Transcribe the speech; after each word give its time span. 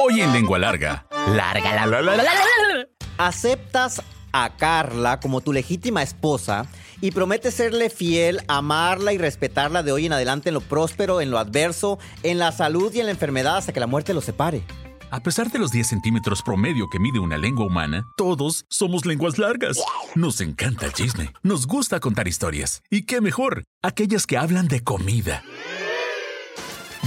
Hoy 0.00 0.20
en 0.20 0.32
Lengua 0.32 0.60
Larga. 0.60 1.06
Larga, 1.34 1.74
la, 1.74 1.86
la, 1.86 2.00
la, 2.02 2.16
la, 2.16 2.22
la, 2.22 2.32
la. 2.32 2.88
Aceptas 3.18 4.00
a 4.30 4.56
Carla 4.56 5.18
como 5.18 5.40
tu 5.40 5.52
legítima 5.52 6.04
esposa 6.04 6.66
y 7.00 7.10
prometes 7.10 7.54
serle 7.54 7.90
fiel, 7.90 8.40
amarla 8.46 9.12
y 9.12 9.18
respetarla 9.18 9.82
de 9.82 9.90
hoy 9.90 10.06
en 10.06 10.12
adelante 10.12 10.50
en 10.50 10.54
lo 10.54 10.60
próspero, 10.60 11.20
en 11.20 11.32
lo 11.32 11.38
adverso, 11.38 11.98
en 12.22 12.38
la 12.38 12.52
salud 12.52 12.94
y 12.94 13.00
en 13.00 13.06
la 13.06 13.12
enfermedad 13.12 13.56
hasta 13.56 13.72
que 13.72 13.80
la 13.80 13.88
muerte 13.88 14.14
los 14.14 14.24
separe. 14.24 14.62
A 15.10 15.20
pesar 15.20 15.50
de 15.50 15.58
los 15.58 15.72
10 15.72 15.86
centímetros 15.88 16.42
promedio 16.42 16.88
que 16.88 17.00
mide 17.00 17.18
una 17.18 17.38
lengua 17.38 17.66
humana, 17.66 18.04
todos 18.16 18.66
somos 18.68 19.04
lenguas 19.04 19.38
largas. 19.38 19.82
Nos 20.14 20.40
encanta 20.40 20.86
el 20.86 20.92
chisme, 20.92 21.32
nos 21.42 21.66
gusta 21.66 21.98
contar 21.98 22.28
historias. 22.28 22.82
¿Y 22.88 23.02
qué 23.02 23.20
mejor? 23.20 23.64
Aquellas 23.82 24.26
que 24.26 24.36
hablan 24.36 24.68
de 24.68 24.84
comida. 24.84 25.42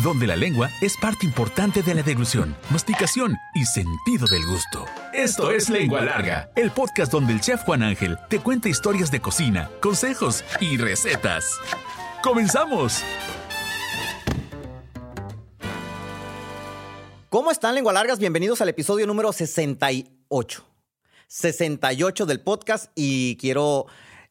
Donde 0.03 0.25
la 0.25 0.35
lengua 0.35 0.71
es 0.81 0.97
parte 0.97 1.27
importante 1.27 1.83
de 1.83 1.93
la 1.93 2.01
deglución, 2.01 2.55
masticación 2.71 3.37
y 3.53 3.65
sentido 3.65 4.25
del 4.25 4.43
gusto. 4.47 4.85
Esto 5.13 5.51
es 5.51 5.69
Lengua 5.69 6.01
Larga, 6.01 6.49
el 6.55 6.71
podcast 6.71 7.11
donde 7.11 7.33
el 7.33 7.41
chef 7.41 7.61
Juan 7.65 7.83
Ángel 7.83 8.17
te 8.27 8.39
cuenta 8.39 8.67
historias 8.67 9.11
de 9.11 9.21
cocina, 9.21 9.69
consejos 9.79 10.43
y 10.59 10.77
recetas. 10.77 11.59
¡Comenzamos! 12.23 13.03
¿Cómo 17.29 17.51
están, 17.51 17.75
lengua 17.75 17.93
largas? 17.93 18.17
Bienvenidos 18.17 18.59
al 18.61 18.69
episodio 18.69 19.05
número 19.05 19.31
68. 19.31 20.65
68 21.27 22.25
del 22.25 22.41
podcast 22.41 22.91
y 22.95 23.35
quiero 23.37 23.85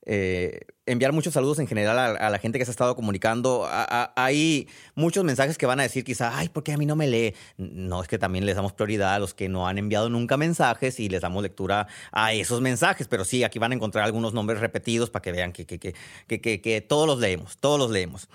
eh, 0.06 0.60
enviar 0.86 1.12
muchos 1.12 1.34
saludos 1.34 1.59
en 1.59 1.66
general 1.66 2.16
a, 2.16 2.30
la 2.30 2.38
gente 2.38 2.59
que 2.59 2.64
se 2.64 2.70
ha 2.70 2.72
estado 2.72 2.96
comunicando. 2.96 3.68
Hay 3.70 4.66
muchos 4.95 5.24
mensajes 5.24 5.59
que 5.59 5.66
van 5.66 5.78
a 5.80 5.82
decir 5.82 6.04
quizá, 6.04 6.36
ay, 6.36 6.48
¿por 6.48 6.64
qué 6.64 6.73
a 6.73 6.76
mí 6.76 6.86
no 6.86 6.96
me 6.96 7.06
lee? 7.06 7.34
No, 7.59 8.02
es 8.02 8.09
que 8.09 8.18
también 8.18 8.46
les 8.46 8.56
damos 8.56 8.73
prioridad 8.73 9.14
a 9.14 9.18
los 9.18 9.34
que 9.34 9.48
no 9.48 9.68
han 9.68 9.78
enviado 9.78 10.09
nunca 10.09 10.36
mensajes 10.36 10.98
y 11.00 11.09
les 11.09 11.20
damos 11.20 11.42
lectura 11.42 11.86
a 12.12 12.32
esos 12.32 12.60
mensajes, 12.60 13.09
pero 13.09 13.24
sí, 13.24 13.45
aquí 13.45 13.59
van 13.59 13.73
a 13.73 13.74
encontrar 13.74 14.04
algunos 14.04 14.32
nombres 14.32 14.60
repetidos 14.60 15.10
para 15.10 15.23
que 15.23 15.32
vean 15.32 15.52
que, 15.52 15.66
que, 15.66 15.79
que, 15.79 15.95
que, 16.26 16.60
que 16.60 16.80
todos 16.80 17.07
los 17.07 17.18
leemos, 17.18 17.59
todos 17.59 17.79
los 17.79 17.90
leemos. 17.90 18.29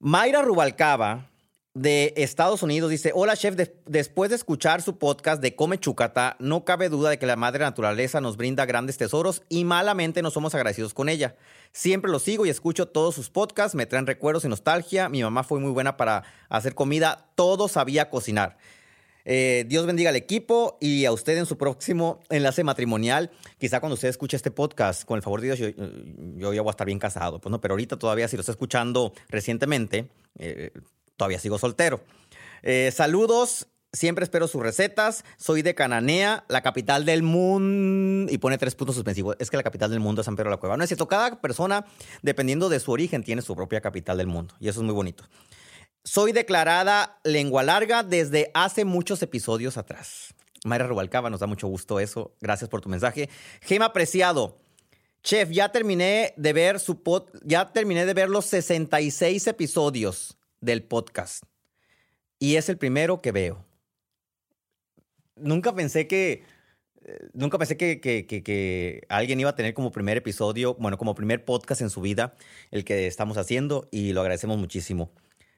Mayra 0.00 0.42
Rubalcaba 0.42 1.26
de 1.74 2.12
Estados 2.16 2.62
Unidos 2.62 2.90
dice, 2.90 3.12
hola 3.14 3.36
chef, 3.36 3.54
de 3.54 3.74
después 3.86 4.30
de 4.30 4.36
escuchar 4.36 4.82
su 4.82 4.98
podcast 4.98 5.40
de 5.40 5.54
Come 5.54 5.78
Chucata, 5.78 6.36
no 6.40 6.64
cabe 6.64 6.88
duda 6.88 7.10
de 7.10 7.18
que 7.18 7.26
la 7.26 7.36
madre 7.36 7.60
naturaleza 7.60 8.20
nos 8.20 8.36
brinda 8.36 8.66
grandes 8.66 8.96
tesoros 8.96 9.42
y 9.48 9.64
malamente 9.64 10.22
no 10.22 10.30
somos 10.30 10.54
agradecidos 10.54 10.94
con 10.94 11.08
ella. 11.08 11.36
Siempre 11.72 12.10
lo 12.10 12.18
sigo 12.18 12.46
y 12.46 12.50
escucho 12.50 12.86
todos 12.88 13.14
sus 13.14 13.30
podcasts, 13.30 13.74
me 13.74 13.86
traen 13.86 14.06
recuerdos 14.06 14.44
y 14.44 14.48
nostalgia. 14.48 15.08
Mi 15.08 15.22
mamá 15.22 15.44
fue 15.44 15.60
muy 15.60 15.70
buena 15.70 15.96
para 15.96 16.24
hacer 16.48 16.74
comida, 16.74 17.28
todo 17.34 17.68
sabía 17.68 18.10
cocinar. 18.10 18.58
Eh, 19.30 19.66
Dios 19.68 19.84
bendiga 19.84 20.08
al 20.08 20.16
equipo 20.16 20.78
y 20.80 21.04
a 21.04 21.12
usted 21.12 21.36
en 21.36 21.44
su 21.44 21.58
próximo 21.58 22.20
enlace 22.30 22.64
matrimonial. 22.64 23.30
Quizá 23.58 23.78
cuando 23.78 23.94
usted 23.94 24.08
escuche 24.08 24.38
este 24.38 24.50
podcast, 24.50 25.04
con 25.04 25.16
el 25.16 25.22
favor 25.22 25.42
de 25.42 25.48
Dios, 25.48 25.58
yo, 25.58 25.68
yo 26.36 26.54
ya 26.54 26.62
voy 26.62 26.70
a 26.70 26.72
estar 26.72 26.86
bien 26.86 26.98
casado. 26.98 27.38
Pues 27.38 27.50
no, 27.50 27.60
pero 27.60 27.74
ahorita 27.74 27.98
todavía 27.98 28.26
si 28.26 28.36
lo 28.36 28.40
está 28.40 28.52
escuchando 28.52 29.12
recientemente, 29.28 30.08
eh, 30.38 30.70
todavía 31.18 31.38
sigo 31.38 31.58
soltero. 31.58 32.00
Eh, 32.62 32.90
saludos, 32.94 33.66
siempre 33.92 34.24
espero 34.24 34.48
sus 34.48 34.62
recetas. 34.62 35.24
Soy 35.36 35.60
de 35.60 35.74
Cananea, 35.74 36.44
la 36.48 36.62
capital 36.62 37.04
del 37.04 37.22
mundo. 37.22 38.32
Y 38.32 38.38
pone 38.38 38.56
tres 38.56 38.74
puntos 38.74 38.96
suspensivos. 38.96 39.36
Es 39.38 39.50
que 39.50 39.58
la 39.58 39.62
capital 39.62 39.90
del 39.90 40.00
mundo 40.00 40.22
es 40.22 40.26
San 40.26 40.36
Pedro 40.36 40.50
de 40.50 40.56
la 40.56 40.60
Cueva. 40.60 40.78
No 40.78 40.84
es 40.84 40.88
cierto, 40.88 41.08
cada 41.08 41.40
persona, 41.40 41.84
dependiendo 42.22 42.70
de 42.70 42.80
su 42.80 42.92
origen, 42.92 43.22
tiene 43.22 43.42
su 43.42 43.54
propia 43.54 43.82
capital 43.82 44.16
del 44.16 44.28
mundo. 44.28 44.54
Y 44.60 44.68
eso 44.68 44.80
es 44.80 44.84
muy 44.84 44.94
bonito. 44.94 45.24
Soy 46.04 46.32
declarada 46.32 47.18
lengua 47.24 47.62
larga 47.62 48.02
desde 48.02 48.50
hace 48.54 48.86
muchos 48.86 49.20
episodios 49.20 49.76
atrás. 49.76 50.34
Mayra 50.64 50.86
Rubalcaba, 50.86 51.28
nos 51.30 51.40
da 51.40 51.46
mucho 51.46 51.66
gusto 51.68 52.00
eso. 52.00 52.34
Gracias 52.40 52.70
por 52.70 52.80
tu 52.80 52.88
mensaje. 52.88 53.28
Gema 53.60 53.92
Preciado. 53.92 54.56
Chef, 55.22 55.50
ya 55.50 55.70
terminé 55.70 56.32
de 56.36 56.52
ver 56.52 56.78
su 56.78 57.02
pod, 57.02 57.24
ya 57.42 57.72
terminé 57.72 58.06
de 58.06 58.14
ver 58.14 58.30
los 58.30 58.46
66 58.46 59.48
episodios 59.48 60.37
del 60.60 60.82
podcast. 60.82 61.44
Y 62.38 62.56
es 62.56 62.68
el 62.68 62.78
primero 62.78 63.20
que 63.20 63.32
veo. 63.32 63.64
Nunca 65.36 65.74
pensé 65.74 66.06
que. 66.06 66.44
Nunca 67.32 67.56
pensé 67.58 67.76
que, 67.76 68.00
que, 68.00 68.26
que, 68.26 68.42
que, 68.42 69.02
alguien 69.08 69.40
iba 69.40 69.50
a 69.50 69.54
tener 69.54 69.72
como 69.72 69.92
primer 69.92 70.18
episodio, 70.18 70.74
bueno, 70.74 70.98
como 70.98 71.14
primer 71.14 71.44
podcast 71.44 71.80
en 71.80 71.88
su 71.88 72.02
vida, 72.02 72.34
el 72.70 72.84
que 72.84 73.06
estamos 73.06 73.38
haciendo, 73.38 73.88
y 73.90 74.12
lo 74.12 74.20
agradecemos 74.20 74.58
muchísimo. 74.58 75.10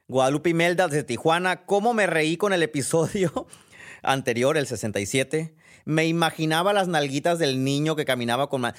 Guadalupe 0.06 0.50
Imelda 0.50 0.86
desde 0.86 1.02
Tijuana, 1.02 1.64
¿cómo 1.66 1.94
me 1.94 2.06
reí 2.06 2.36
con 2.36 2.52
el 2.52 2.62
episodio 2.62 3.46
anterior, 4.02 4.56
el 4.56 4.66
67? 4.66 5.54
Me 5.84 6.06
imaginaba 6.06 6.72
las 6.72 6.88
nalguitas 6.88 7.38
del 7.38 7.64
niño 7.64 7.96
que 7.96 8.04
caminaba 8.04 8.48
con... 8.48 8.72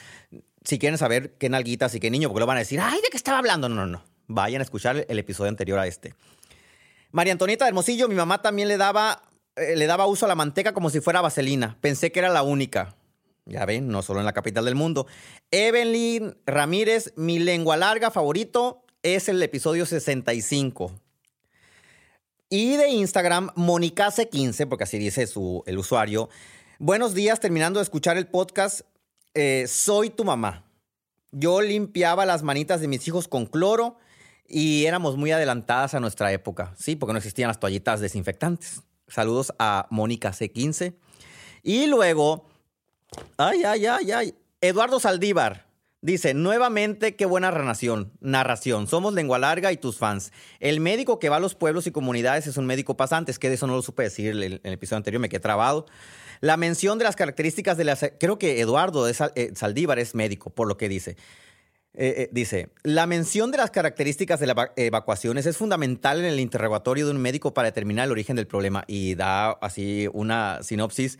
Si 0.64 0.78
quieren 0.78 0.98
saber 0.98 1.34
qué 1.38 1.50
nalguitas 1.50 1.96
y 1.96 2.00
qué 2.00 2.12
niño, 2.12 2.30
porque 2.30 2.42
lo 2.42 2.46
van 2.46 2.58
a 2.58 2.62
decir, 2.62 2.80
ay, 2.80 3.02
¿de 3.02 3.10
qué 3.10 3.18
estaba 3.18 3.40
hablando? 3.40 3.68
No, 3.68 3.76
no, 3.76 3.88
no. 3.88 4.11
Vayan 4.34 4.62
a 4.62 4.64
escuchar 4.64 5.06
el 5.08 5.20
episodio 5.20 5.50
anterior 5.50 5.78
a 5.78 5.88
este. 5.88 6.16
María 7.12 7.34
Antonieta 7.34 7.68
Hermosillo, 7.68 8.08
mi 8.08 8.16
mamá 8.16 8.42
también 8.42 8.70
le 8.70 8.78
daba, 8.78 9.22
eh, 9.58 9.76
le 9.76 9.86
daba 9.88 10.08
uso 10.08 10.26
a 10.26 10.30
la 10.30 10.36
manteca 10.36 10.74
como 10.74 10.90
si 10.90 11.02
fuera 11.02 11.20
vaselina. 11.20 11.78
Pensé 11.82 12.12
que 12.14 12.20
era 12.20 12.30
la 12.30 12.42
única. 12.42 12.96
Ya 13.46 13.66
ven, 13.66 13.90
no 13.90 14.02
solo 14.02 14.20
en 14.20 14.26
la 14.26 14.32
capital 14.32 14.64
del 14.64 14.76
mundo. 14.76 15.08
Evelyn 15.52 16.38
Ramírez, 16.46 17.12
mi 17.18 17.40
lengua 17.40 17.76
larga 17.76 18.10
favorito 18.10 18.86
es 19.04 19.28
el 19.28 19.44
episodio 19.44 19.86
65. 19.86 20.94
Y 22.50 22.78
de 22.78 22.90
Instagram, 22.90 23.50
Monicase15, 23.56 24.68
porque 24.70 24.86
así 24.86 24.98
dice 24.98 25.28
su, 25.28 25.64
el 25.66 25.78
usuario. 25.78 26.30
Buenos 26.80 27.14
días, 27.14 27.42
terminando 27.42 27.80
de 27.80 27.84
escuchar 27.84 28.16
el 28.16 28.28
podcast. 28.28 28.82
Eh, 29.34 29.66
soy 29.68 30.10
tu 30.10 30.24
mamá. 30.24 30.64
Yo 31.32 31.62
limpiaba 31.62 32.26
las 32.26 32.44
manitas 32.44 32.80
de 32.80 32.88
mis 32.88 33.06
hijos 33.08 33.28
con 33.28 33.46
cloro 33.46 33.98
y 34.52 34.86
éramos 34.86 35.18
muy 35.18 35.32
adelantadas 35.32 35.94
a 35.94 36.00
nuestra 36.00 36.32
época, 36.32 36.74
¿sí? 36.78 36.96
Porque 36.96 37.14
no 37.14 37.18
existían 37.18 37.48
las 37.48 37.60
toallitas 37.60 38.00
desinfectantes. 38.00 38.82
Saludos 39.08 39.54
a 39.60 39.88
Mónica 39.90 40.32
C15. 40.32 40.96
Y 41.64 41.88
luego, 41.88 42.48
ay, 43.38 43.64
ay, 43.64 43.86
ay, 43.86 44.12
ay, 44.12 44.36
Eduardo 44.62 45.00
Saldívar 45.00 45.72
dice, 46.02 46.34
nuevamente, 46.34 47.16
qué 47.16 47.26
buena 47.26 47.52
narración, 47.52 48.12
narración. 48.20 48.88
Somos 48.88 49.14
lengua 49.14 49.40
larga 49.40 49.72
y 49.72 49.78
tus 49.78 49.98
fans. 49.98 50.32
El 50.60 50.80
médico 50.80 51.20
que 51.20 51.30
va 51.30 51.38
a 51.38 51.40
los 51.40 51.56
pueblos 51.56 51.88
y 51.88 51.92
comunidades 51.92 52.48
es 52.48 52.58
un 52.58 52.66
médico 52.66 52.98
pasante, 52.98 53.32
es 53.32 53.40
que 53.40 53.50
de 53.50 53.56
eso 53.56 53.68
no 53.68 53.76
lo 53.76 53.82
supe 53.82 54.04
decir 54.04 54.32
en 54.32 54.44
el, 54.44 54.62
episodio 54.64 54.98
anterior, 54.98 55.22
me 55.22 55.30
quedé 55.30 55.40
trabado. 55.40 55.86
La 56.40 56.58
mención 56.58 56.98
de 56.98 57.04
las 57.04 57.16
características 57.16 57.78
de 57.78 57.84
las... 57.84 58.04
Creo 58.20 58.40
que 58.40 58.60
Eduardo 58.62 59.06
de 59.06 59.14
Saldívar 59.56 60.00
es 60.00 60.16
médico, 60.16 60.50
por 60.50 60.68
lo 60.68 60.76
que 60.76 60.90
dice. 60.90 61.18
Eh, 61.94 62.14
eh, 62.18 62.30
dice, 62.32 62.70
la 62.84 63.06
mención 63.06 63.52
de 63.52 63.58
las 63.58 63.72
características 63.72 64.40
de 64.40 64.48
las 64.48 64.56
evacuaciones 64.78 65.46
es 65.46 65.58
fundamental 65.58 66.20
en 66.20 66.26
el 66.26 66.40
interrogatorio 66.40 67.06
de 67.06 67.12
un 67.12 67.22
médico 67.22 67.54
para 67.54 67.68
determinar 67.68 68.06
el 68.06 68.12
origen 68.12 68.38
del 68.38 68.48
problema 68.48 68.86
y 68.88 69.16
da 69.16 69.52
así 69.52 70.08
una 70.14 70.64
sinopsis. 70.64 71.20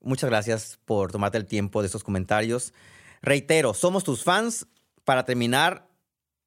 Muchas 0.00 0.30
gracias 0.30 0.78
por 0.84 1.10
tomarte 1.10 1.38
el 1.38 1.46
tiempo 1.46 1.82
de 1.82 1.86
estos 1.86 2.04
comentarios. 2.04 2.72
Reitero, 3.20 3.74
somos 3.74 4.04
tus 4.04 4.22
fans. 4.24 4.66
Para 5.04 5.24
terminar, 5.24 5.88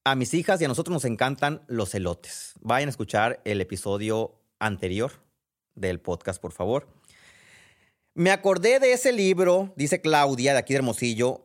a 0.06 0.16
mis 0.16 0.34
hijas 0.34 0.62
y 0.62 0.66
a 0.66 0.68
nosotros 0.70 0.94
nos 0.94 1.06
encantan 1.06 1.64
los 1.68 1.94
elotes. 1.94 2.54
Vayan 2.62 2.88
a 2.88 2.92
escuchar 2.92 3.42
el 3.44 3.60
episodio 3.60 4.40
anterior 4.60 5.12
del 5.74 6.00
podcast, 6.00 6.42
por 6.42 6.54
favor. 6.54 6.88
Me 8.14 8.32
acordé 8.32 8.80
de 8.80 8.94
ese 8.94 9.12
libro, 9.12 9.74
dice 9.76 10.00
Claudia, 10.00 10.54
de 10.54 10.60
aquí 10.60 10.74
de 10.74 10.78
Hermosillo, 10.78 11.45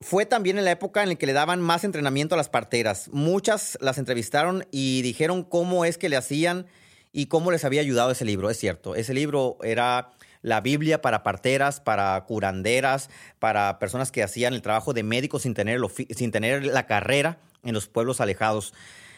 fue 0.00 0.26
también 0.26 0.58
en 0.58 0.64
la 0.64 0.72
época 0.72 1.02
en 1.02 1.10
la 1.10 1.14
que 1.14 1.26
le 1.26 1.32
daban 1.32 1.60
más 1.60 1.84
entrenamiento 1.84 2.34
a 2.34 2.38
las 2.38 2.48
parteras. 2.48 3.08
Muchas 3.12 3.78
las 3.80 3.98
entrevistaron 3.98 4.66
y 4.70 5.02
dijeron 5.02 5.42
cómo 5.42 5.84
es 5.84 5.98
que 5.98 6.08
le 6.08 6.16
hacían 6.16 6.66
y 7.12 7.26
cómo 7.26 7.50
les 7.50 7.64
había 7.64 7.80
ayudado 7.80 8.10
ese 8.10 8.24
libro. 8.24 8.50
Es 8.50 8.58
cierto, 8.58 8.94
ese 8.94 9.14
libro 9.14 9.56
era 9.62 10.10
la 10.42 10.60
Biblia 10.60 11.00
para 11.00 11.22
parteras, 11.22 11.80
para 11.80 12.22
curanderas, 12.24 13.10
para 13.38 13.78
personas 13.78 14.12
que 14.12 14.22
hacían 14.22 14.54
el 14.54 14.62
trabajo 14.62 14.92
de 14.92 15.02
médicos 15.02 15.42
sin 15.42 15.54
tener, 15.54 15.80
sin 16.14 16.30
tener 16.30 16.66
la 16.66 16.86
carrera 16.86 17.38
en 17.64 17.72
los 17.72 17.88
pueblos 17.88 18.20
alejados. 18.20 18.74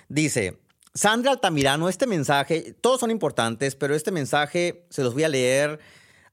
Dice, 0.08 0.58
Sandra 0.94 1.32
Altamirano, 1.32 1.88
este 1.88 2.06
mensaje, 2.06 2.74
todos 2.80 3.00
son 3.00 3.10
importantes, 3.10 3.74
pero 3.74 3.94
este 3.94 4.12
mensaje 4.12 4.86
se 4.90 5.02
los 5.02 5.12
voy 5.12 5.24
a 5.24 5.28
leer 5.28 5.80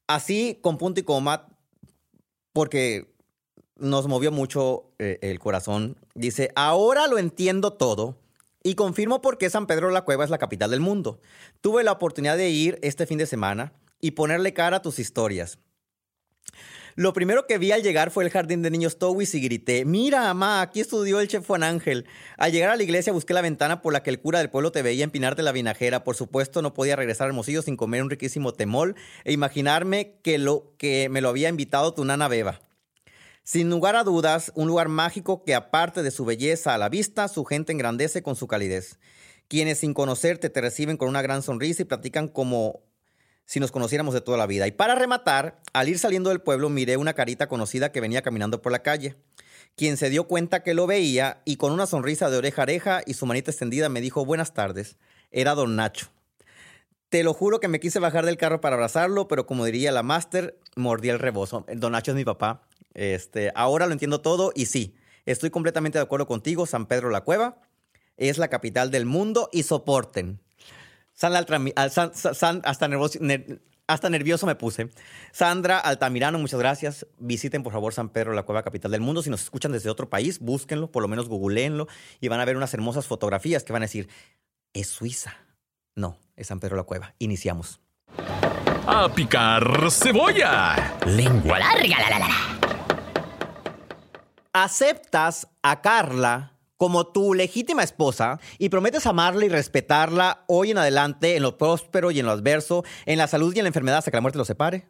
así 0.08 0.60
con 0.62 0.78
punto 0.78 1.00
y 1.00 1.04
coma 1.04 1.48
porque 2.54 3.15
nos 3.78 4.08
movió 4.08 4.32
mucho 4.32 4.92
eh, 5.00 5.20
el 5.22 5.40
corazón. 5.40 5.98
Dice, 6.14 6.52
ahora 6.56 7.08
lo 7.08 7.18
entiendo 7.18 7.74
todo 7.74 8.18
y 8.64 8.76
confirmo 8.76 9.22
por 9.22 9.38
qué 9.38 9.50
San 9.50 9.68
Pedro 9.68 9.88
de 9.88 9.94
la 9.94 10.04
Cueva 10.04 10.24
es 10.24 10.30
la 10.30 10.38
capital 10.38 10.72
del 10.72 10.80
mundo. 10.80 11.20
Tuve 11.62 11.84
la 11.84 11.92
oportunidad 11.92 12.38
de 12.38 12.50
ir 12.50 12.80
este 12.82 13.06
fin 13.06 13.18
de 13.18 13.26
semana 13.26 13.74
y 14.02 14.12
ponerle 14.12 14.54
cara 14.54 14.78
a 14.78 14.82
tus 14.82 15.00
historias. 15.00 15.60
Lo 16.98 17.12
primero 17.12 17.46
que 17.46 17.58
vi 17.58 17.74
al 17.74 17.84
llegar 17.84 18.10
fue 18.10 18.24
el 18.24 18.30
jardín 18.30 18.62
de 18.62 18.72
niños 18.72 18.98
Towis 18.98 19.36
y 19.36 19.42
grité, 19.42 19.84
mira, 19.84 20.22
mamá, 20.22 20.62
aquí 20.62 20.80
estudió 20.80 21.20
el 21.20 21.28
chef 21.28 21.46
Juan 21.46 21.62
Ángel. 21.62 22.06
Al 22.38 22.54
llegar 22.54 22.70
a 22.70 22.78
la 22.78 22.84
iglesia 22.84 23.12
busqué 23.12 23.34
la 23.34 23.42
ventana 23.42 23.82
por 23.82 23.92
la 23.92 24.02
que 24.02 24.10
el 24.10 24.22
cura 24.22 24.40
del 24.40 24.50
pueblo 24.50 24.72
te 24.72 24.82
veía 24.82 25.04
empinarte 25.04 25.44
la 25.44 25.52
vinajera. 25.52 26.06
Por 26.06 26.16
supuesto, 26.16 26.62
no 26.62 26.74
podía 26.74 26.96
regresar 26.96 27.26
a 27.26 27.32
Hermosillo 27.32 27.62
sin 27.62 27.76
comer 27.76 28.02
un 28.02 28.10
riquísimo 28.10 28.54
temol 28.54 28.96
e 29.26 29.34
imaginarme 29.34 30.16
que, 30.24 30.38
lo, 30.38 30.72
que 30.78 31.10
me 31.10 31.20
lo 31.20 31.28
había 31.28 31.50
invitado 31.50 31.94
tu 31.94 32.06
nana 32.06 32.30
Beba. 32.30 32.62
Sin 33.48 33.70
lugar 33.70 33.96
a 33.96 34.04
dudas, 34.04 34.52
un 34.56 34.68
lugar 34.68 34.90
mágico 34.90 35.44
que 35.44 35.54
aparte 35.54 36.02
de 36.02 36.10
su 36.10 36.26
belleza 36.26 36.74
a 36.74 36.80
la 36.80 36.90
vista, 36.90 37.28
su 37.28 37.46
gente 37.46 37.72
engrandece 37.72 38.24
con 38.24 38.36
su 38.36 38.48
calidez. 38.48 38.98
Quienes 39.48 39.78
sin 39.78 39.94
conocerte 39.94 40.50
te 40.50 40.62
reciben 40.62 40.98
con 40.98 41.10
una 41.10 41.22
gran 41.22 41.44
sonrisa 41.44 41.84
y 41.84 41.86
platican 41.86 42.28
como 42.28 42.82
si 43.46 43.60
nos 43.60 43.72
conociéramos 43.72 44.16
de 44.16 44.22
toda 44.22 44.40
la 44.40 44.48
vida. 44.48 44.66
Y 44.66 44.72
para 44.72 44.96
rematar, 44.96 45.62
al 45.74 45.90
ir 45.90 46.00
saliendo 46.00 46.32
del 46.32 46.42
pueblo 46.42 46.70
miré 46.70 46.98
una 46.98 47.14
carita 47.14 47.48
conocida 47.48 47.92
que 47.92 48.02
venía 48.02 48.24
caminando 48.24 48.64
por 48.64 48.72
la 48.72 48.82
calle, 48.82 49.16
quien 49.76 49.98
se 49.98 50.10
dio 50.10 50.28
cuenta 50.28 50.64
que 50.64 50.74
lo 50.74 50.88
veía 50.88 51.44
y 51.46 51.58
con 51.58 51.72
una 51.72 51.86
sonrisa 51.86 52.32
de 52.32 52.38
oreja 52.38 52.64
a 52.64 52.66
oreja 52.66 53.02
y 53.06 53.14
su 53.14 53.28
manita 53.28 53.52
extendida 53.52 53.90
me 53.90 54.02
dijo 54.02 54.26
buenas 54.26 54.56
tardes. 54.56 54.98
Era 55.30 55.54
don 55.54 55.76
Nacho. 55.76 56.08
Te 57.10 57.24
lo 57.24 57.36
juro 57.36 57.60
que 57.60 57.68
me 57.68 57.80
quise 57.80 58.00
bajar 58.00 58.26
del 58.26 58.38
carro 58.38 58.60
para 58.60 58.74
abrazarlo, 58.74 59.28
pero 59.28 59.46
como 59.46 59.66
diría 59.66 59.92
la 59.92 60.02
máster, 60.02 60.58
mordí 60.76 61.10
el 61.10 61.20
rebozo. 61.20 61.64
Don 61.76 61.92
Nacho 61.92 62.10
es 62.10 62.16
mi 62.16 62.26
papá. 62.26 62.64
Este, 62.96 63.52
ahora 63.56 63.86
lo 63.86 63.92
entiendo 63.92 64.22
todo 64.22 64.52
y 64.56 64.66
sí, 64.66 64.96
estoy 65.26 65.52
completamente 65.52 66.00
de 66.00 66.04
acuerdo 66.04 66.26
contigo. 66.26 66.66
San 66.66 66.88
Pedro 66.88 67.10
la 67.10 67.22
Cueva 67.22 67.62
es 68.18 68.38
la 68.38 68.48
capital 68.48 68.90
del 68.90 69.06
mundo 69.06 69.50
y 69.52 69.64
soporten. 69.64 70.40
hasta, 71.76 72.88
nervioso, 72.88 73.20
hasta 73.88 74.10
nervioso 74.10 74.46
me 74.46 74.56
puse. 74.56 74.90
Sandra 75.32 75.78
Altamirano, 75.78 76.40
muchas 76.40 76.60
gracias. 76.60 77.06
Visiten 77.20 77.64
por 77.64 77.74
favor 77.74 77.94
San 77.94 78.10
Pedro, 78.10 78.34
la 78.34 78.44
cueva 78.44 78.64
capital 78.64 78.92
del 78.92 79.02
mundo. 79.02 79.22
Si 79.22 79.30
nos 79.30 79.44
escuchan 79.44 79.72
desde 79.72 79.90
otro 79.90 80.10
país, 80.10 80.40
búsquenlo, 80.40 80.92
por 80.92 81.04
lo 81.04 81.08
menos 81.08 81.28
googleenlo 81.28 81.88
y 82.22 82.30
van 82.30 82.40
a 82.40 82.46
ver 82.46 82.58
unas 82.58 82.74
hermosas 82.74 83.06
fotografías 83.06 83.64
que 83.64 83.74
van 83.74 83.84
a 83.84 83.86
decir, 83.86 84.10
es 84.74 84.88
Suiza. 84.88 85.36
No, 85.96 86.18
es 86.36 86.48
San 86.48 86.60
Pedro 86.60 86.76
la 86.76 86.84
cueva. 86.84 87.14
Iniciamos. 87.20 87.80
A 88.88 89.12
picar 89.14 89.90
cebolla. 89.90 90.96
Lengua 91.06 91.60
larga, 91.60 92.00
la, 92.00 92.10
la, 92.10 92.20
la. 92.20 92.55
¿Aceptas 94.58 95.50
a 95.64 95.82
Carla 95.82 96.58
como 96.78 97.08
tu 97.08 97.34
legítima 97.34 97.84
esposa 97.84 98.40
y 98.58 98.70
prometes 98.70 99.06
amarla 99.06 99.44
y 99.44 99.50
respetarla 99.50 100.46
hoy 100.48 100.72
en 100.72 100.78
adelante 100.78 101.36
en 101.36 101.44
lo 101.44 101.58
próspero 101.58 102.10
y 102.10 102.22
en 102.22 102.26
lo 102.26 102.32
adverso, 102.32 102.86
en 103.06 103.18
la 103.18 103.28
salud 103.28 103.54
y 103.54 103.60
en 103.60 103.66
la 103.66 103.68
enfermedad 103.68 103.98
hasta 103.98 104.12
que 104.12 104.16
la 104.16 104.22
muerte 104.22 104.38
los 104.38 104.48
separe? 104.48 104.88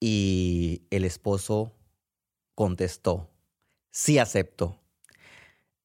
Y 0.00 0.82
el 0.90 1.04
esposo 1.04 1.76
contestó, 2.56 3.30
sí 3.92 4.18
acepto. 4.18 4.80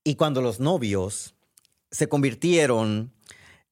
Y 0.03 0.15
cuando 0.15 0.41
los 0.41 0.59
novios 0.59 1.35
se 1.91 2.09
convirtieron 2.09 3.13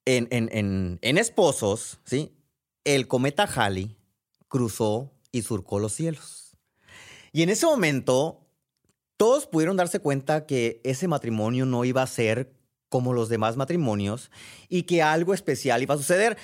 en, 0.05 0.27
en, 0.29 0.99
en 1.01 1.17
esposos, 1.17 2.01
¿sí? 2.03 2.37
el 2.83 3.07
cometa 3.07 3.45
Halley 3.45 3.97
cruzó 4.47 5.11
y 5.31 5.41
surcó 5.41 5.79
los 5.79 5.93
cielos. 5.93 6.46
Y 7.37 7.43
en 7.43 7.49
ese 7.49 7.67
momento 7.67 8.39
todos 9.15 9.45
pudieron 9.45 9.77
darse 9.77 9.99
cuenta 9.99 10.47
que 10.47 10.81
ese 10.83 11.07
matrimonio 11.07 11.67
no 11.67 11.85
iba 11.85 12.01
a 12.01 12.07
ser 12.07 12.51
como 12.89 13.13
los 13.13 13.29
demás 13.29 13.57
matrimonios 13.57 14.31
y 14.69 14.83
que 14.83 15.03
algo 15.03 15.35
especial 15.35 15.83
iba 15.83 15.93
a 15.93 15.99
suceder. 15.99 16.35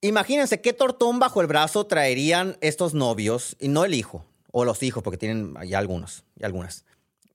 Imagínense 0.00 0.60
qué 0.60 0.72
tortón 0.72 1.20
bajo 1.20 1.40
el 1.40 1.46
brazo 1.46 1.86
traerían 1.86 2.56
estos 2.60 2.94
novios, 2.94 3.56
y 3.60 3.68
no 3.68 3.84
el 3.84 3.94
hijo, 3.94 4.24
o 4.50 4.64
los 4.64 4.82
hijos, 4.82 5.04
porque 5.04 5.18
tienen 5.18 5.54
ya 5.68 5.78
algunos 5.78 6.24
y 6.36 6.44
algunas. 6.44 6.84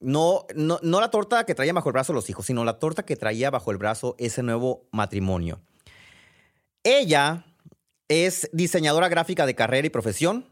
No, 0.01 0.45
no, 0.53 0.77
no 0.83 0.99
la 0.99 1.09
torta 1.09 1.45
que 1.45 1.55
traía 1.55 1.71
bajo 1.71 1.87
el 1.87 1.93
brazo 1.93 2.11
los 2.11 2.29
hijos, 2.29 2.47
sino 2.47 2.65
la 2.65 2.79
torta 2.79 3.03
que 3.03 3.15
traía 3.15 3.49
bajo 3.49 3.71
el 3.71 3.77
brazo 3.77 4.17
ese 4.19 4.43
nuevo 4.43 4.83
matrimonio. 4.91 5.61
Ella 6.83 7.45
es 8.09 8.49
diseñadora 8.51 9.07
gráfica 9.07 9.45
de 9.45 9.55
carrera 9.55 9.87
y 9.87 9.89
profesión, 9.89 10.45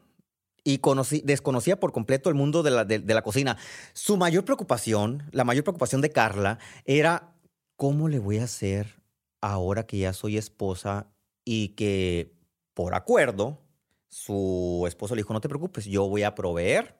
y 0.65 0.81
desconocía 1.23 1.79
por 1.79 1.93
completo 1.93 2.27
el 2.27 2.35
mundo 2.35 2.63
de 2.63 2.71
la, 2.71 2.83
de 2.83 3.13
la 3.13 3.21
cocina. 3.21 3.55
Su 3.93 4.17
mayor 4.17 4.43
preocupación, 4.43 5.23
la 5.31 5.43
mayor 5.43 5.63
preocupación 5.63 6.01
de 6.01 6.09
Carla 6.09 6.57
era 6.85 7.35
cómo 7.77 8.09
le 8.09 8.19
voy 8.19 8.39
a 8.39 8.45
hacer 8.45 9.01
ahora 9.41 9.85
que 9.85 9.99
ya 9.99 10.11
soy 10.11 10.37
esposa 10.37 11.07
y 11.45 11.69
que 11.69 12.33
por 12.73 12.95
acuerdo 12.95 13.61
su 14.09 14.85
esposo 14.87 15.13
le 15.13 15.19
dijo, 15.19 15.33
no 15.33 15.41
te 15.41 15.49
preocupes, 15.49 15.85
yo 15.85 16.09
voy 16.09 16.23
a 16.23 16.33
proveer, 16.33 16.95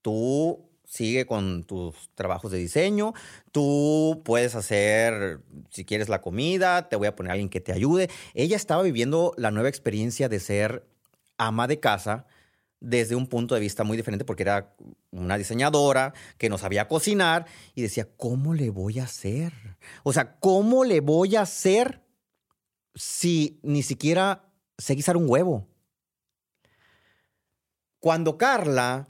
tú 0.00 0.70
sigue 0.84 1.26
con 1.26 1.64
tus 1.64 2.08
trabajos 2.14 2.50
de 2.50 2.58
diseño, 2.58 3.12
tú 3.52 4.22
puedes 4.24 4.54
hacer, 4.54 5.42
si 5.68 5.84
quieres, 5.84 6.08
la 6.08 6.22
comida, 6.22 6.88
te 6.88 6.96
voy 6.96 7.08
a 7.08 7.14
poner 7.14 7.30
a 7.30 7.32
alguien 7.34 7.50
que 7.50 7.60
te 7.60 7.72
ayude. 7.72 8.08
Ella 8.32 8.56
estaba 8.56 8.82
viviendo 8.82 9.34
la 9.36 9.50
nueva 9.50 9.68
experiencia 9.68 10.30
de 10.30 10.40
ser 10.40 10.88
ama 11.36 11.66
de 11.66 11.80
casa 11.80 12.26
desde 12.80 13.16
un 13.16 13.26
punto 13.26 13.54
de 13.54 13.60
vista 13.60 13.84
muy 13.84 13.96
diferente 13.96 14.24
porque 14.24 14.42
era 14.42 14.74
una 15.10 15.36
diseñadora 15.36 16.14
que 16.36 16.48
no 16.48 16.58
sabía 16.58 16.88
cocinar 16.88 17.46
y 17.74 17.82
decía, 17.82 18.08
¿cómo 18.16 18.54
le 18.54 18.70
voy 18.70 18.98
a 18.98 19.04
hacer? 19.04 19.52
O 20.02 20.12
sea, 20.12 20.38
¿cómo 20.38 20.84
le 20.84 21.00
voy 21.00 21.36
a 21.36 21.42
hacer 21.42 22.04
si 22.94 23.60
ni 23.62 23.82
siquiera 23.82 24.44
sé 24.76 24.94
guisar 24.94 25.16
un 25.16 25.28
huevo? 25.28 25.66
Cuando 27.98 28.38
Carla 28.38 29.08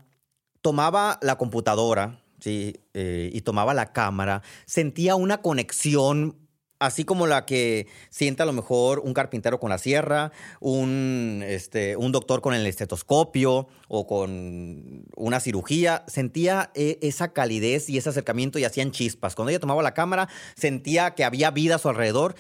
tomaba 0.62 1.19
la 1.23 1.37
computadora 1.37 2.23
¿sí? 2.41 2.81
Eh, 2.94 3.31
y 3.32 3.41
tomaba 3.43 3.75
la 3.75 3.93
cámara, 3.93 4.43
sentía 4.67 5.17
una 5.17 5.43
conexión 5.43 6.48
así 6.79 7.05
como 7.05 7.27
la 7.27 7.45
que 7.45 7.87
sienta 8.11 8.45
a 8.45 8.47
lo 8.47 8.53
mejor 8.53 9.01
un 9.01 9.15
carpintero 9.15 9.59
con 9.59 9.71
la 9.71 9.79
sierra, 9.79 10.33
un, 10.61 11.43
este, 11.47 11.97
un 11.97 12.13
doctor 12.13 12.41
con 12.41 12.55
el 12.55 12.67
estetoscopio 12.67 13.69
o 13.89 14.07
con 14.07 15.05
una 15.17 15.41
cirugía, 15.41 16.05
sentía 16.07 16.71
e, 16.75 16.99
esa 17.03 17.33
calidez 17.33 17.89
y 17.89 17.99
ese 17.99 18.11
acercamiento 18.11 18.59
y 18.59 18.65
hacían 18.65 18.93
chispas. 18.93 19.35
Cuando 19.35 19.51
ella 19.51 19.61
tomaba 19.61 19.83
la 19.83 19.95
cámara, 19.95 20.29
sentía 20.57 21.15
que 21.15 21.25
había 21.25 21.51
vida 21.51 21.77
a 21.77 21.79
su 21.79 21.89
alrededor, 21.89 22.37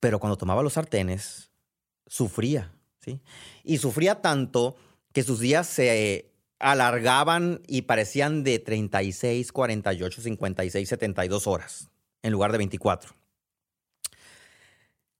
pero 0.00 0.18
cuando 0.18 0.36
tomaba 0.36 0.62
los 0.62 0.74
sartenes, 0.74 1.50
sufría, 2.06 2.72
¿sí? 3.00 3.20
Y 3.64 3.78
sufría 3.78 4.20
tanto 4.22 4.76
que 5.12 5.22
sus 5.22 5.40
días 5.40 5.66
se 5.66 6.32
alargaban 6.58 7.60
y 7.66 7.82
parecían 7.82 8.42
de 8.42 8.58
36, 8.58 9.52
48, 9.52 10.22
56, 10.22 10.88
72 10.88 11.46
horas 11.46 11.90
en 12.22 12.32
lugar 12.32 12.52
de 12.52 12.58
24. 12.58 13.17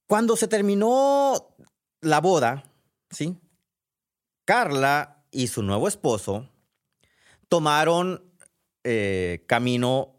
Cuando 0.09 0.37
se 0.37 0.49
terminó 0.49 1.55
la 2.01 2.23
boda, 2.23 2.65
¿sí? 3.11 3.37
Carla 4.47 5.23
y 5.31 5.49
su 5.49 5.63
nuevo 5.63 5.87
esposo 5.87 6.49
tomaron 7.51 8.25
eh, 8.85 9.45
camino 9.47 10.17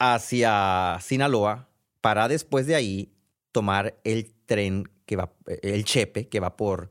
hacia 0.00 0.98
Sinaloa 1.00 1.68
para 2.00 2.26
después 2.26 2.66
de 2.66 2.74
ahí 2.74 3.12
tomar 3.52 4.00
el 4.02 4.34
tren 4.46 4.90
que 5.06 5.14
va, 5.14 5.32
el 5.62 5.84
Chepe, 5.84 6.28
que 6.28 6.40
va 6.40 6.56
por, 6.56 6.90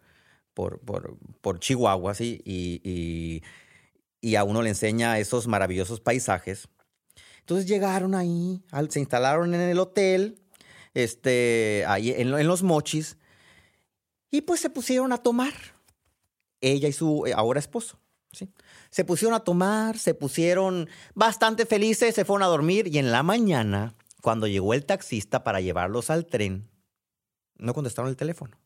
por, 0.53 0.79
por, 0.79 1.59
Chihuahua, 1.59 2.13
¿sí? 2.13 2.41
Y, 2.45 2.79
y, 2.85 3.43
y, 4.21 4.35
a 4.35 4.45
uno 4.45 4.61
le 4.61 4.69
enseña 4.69 5.19
esos 5.19 5.45
maravillosos 5.47 5.99
paisajes. 5.99 6.69
Entonces 7.39 7.67
llegaron 7.67 8.15
ahí, 8.15 8.63
se 8.87 8.99
instalaron 9.01 9.53
en 9.53 9.59
el 9.59 9.79
hotel 9.79 10.39
este, 10.93 11.83
ahí 11.87 12.11
en, 12.11 12.47
los 12.47 12.63
mochis, 12.63 13.17
y 14.31 14.41
pues 14.41 14.59
se 14.59 14.69
pusieron 14.69 15.11
a 15.11 15.17
tomar, 15.17 15.53
ella 16.61 16.87
y 16.87 16.93
su 16.93 17.25
eh, 17.25 17.33
ahora 17.35 17.59
esposo. 17.59 17.99
¿sí? 18.31 18.49
Se 18.89 19.05
pusieron 19.05 19.35
a 19.35 19.43
tomar, 19.43 19.97
se 19.97 20.13
pusieron 20.13 20.89
bastante 21.15 21.65
felices, 21.65 22.15
se 22.15 22.25
fueron 22.25 22.43
a 22.43 22.47
dormir 22.47 22.87
y 22.87 22.97
en 22.97 23.11
la 23.11 23.23
mañana, 23.23 23.95
cuando 24.21 24.47
llegó 24.47 24.73
el 24.73 24.85
taxista 24.85 25.43
para 25.43 25.61
llevarlos 25.61 26.09
al 26.09 26.25
tren, 26.25 26.69
no 27.57 27.73
contestaron 27.73 28.09
el 28.09 28.17
teléfono. 28.17 28.57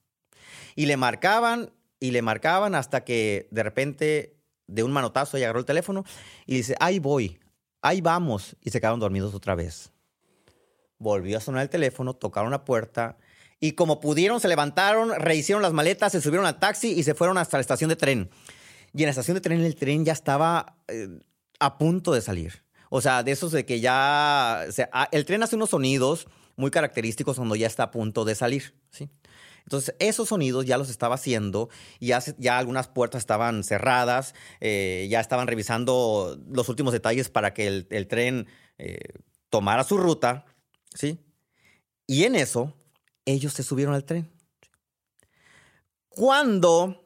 Y 0.75 0.85
le 0.85 0.97
marcaban 0.97 1.71
y 1.99 2.11
le 2.11 2.21
marcaban 2.21 2.75
hasta 2.75 3.03
que 3.03 3.47
de 3.51 3.63
repente 3.63 4.37
de 4.67 4.83
un 4.83 4.91
manotazo 4.91 5.37
ella 5.37 5.47
agarró 5.47 5.59
el 5.59 5.65
teléfono 5.65 6.03
y 6.45 6.57
dice, 6.57 6.75
ahí 6.79 6.99
voy, 6.99 7.39
ahí 7.81 8.01
vamos. 8.01 8.57
Y 8.61 8.71
se 8.71 8.79
quedaron 8.79 8.99
dormidos 8.99 9.33
otra 9.33 9.55
vez 9.55 9.92
volvió 11.03 11.37
a 11.37 11.41
sonar 11.41 11.61
el 11.61 11.69
teléfono, 11.69 12.15
tocaron 12.15 12.51
la 12.51 12.65
puerta 12.65 13.17
y 13.59 13.73
como 13.73 13.99
pudieron 13.99 14.41
se 14.41 14.47
levantaron, 14.47 15.11
rehicieron 15.19 15.61
las 15.61 15.71
maletas, 15.71 16.11
se 16.11 16.19
subieron 16.19 16.45
al 16.45 16.59
taxi 16.59 16.91
y 16.91 17.03
se 17.03 17.13
fueron 17.13 17.37
hasta 17.37 17.57
la 17.57 17.61
estación 17.61 17.89
de 17.89 17.95
tren. 17.95 18.29
Y 18.93 19.03
en 19.03 19.05
la 19.05 19.11
estación 19.11 19.35
de 19.35 19.41
tren 19.41 19.61
el 19.61 19.75
tren 19.75 20.03
ya 20.03 20.11
estaba 20.11 20.77
eh, 20.87 21.07
a 21.59 21.77
punto 21.77 22.11
de 22.11 22.21
salir. 22.21 22.63
O 22.89 22.99
sea, 22.99 23.23
de 23.23 23.31
esos 23.31 23.51
de 23.51 23.65
que 23.65 23.79
ya... 23.79 24.65
Ah, 24.91 25.07
el 25.11 25.25
tren 25.25 25.41
hace 25.43 25.55
unos 25.55 25.69
sonidos 25.69 26.27
muy 26.55 26.71
característicos 26.71 27.37
cuando 27.37 27.55
ya 27.55 27.67
está 27.67 27.83
a 27.83 27.91
punto 27.91 28.25
de 28.25 28.35
salir, 28.35 28.75
¿sí? 28.91 29.09
Entonces, 29.63 29.95
esos 29.99 30.27
sonidos 30.27 30.65
ya 30.65 30.77
los 30.77 30.89
estaba 30.89 31.15
haciendo, 31.15 31.69
ya, 32.01 32.21
ya 32.37 32.57
algunas 32.57 32.89
puertas 32.89 33.19
estaban 33.19 33.63
cerradas, 33.63 34.35
eh, 34.59 35.07
ya 35.09 35.21
estaban 35.21 35.47
revisando 35.47 36.37
los 36.51 36.67
últimos 36.67 36.91
detalles 36.91 37.29
para 37.29 37.53
que 37.53 37.85
el, 37.89 38.07
tren 38.07 38.47
eh, 38.77 38.99
tomara 39.49 39.85
su 39.85 39.97
ruta, 39.97 40.45
¿sí? 40.93 41.19
Y 42.07 42.23
en 42.23 42.35
eso, 42.35 42.73
ellos 43.25 43.53
se 43.53 43.63
subieron 43.63 43.93
al 43.93 44.03
tren. 44.03 44.29
Cuando 46.09 47.03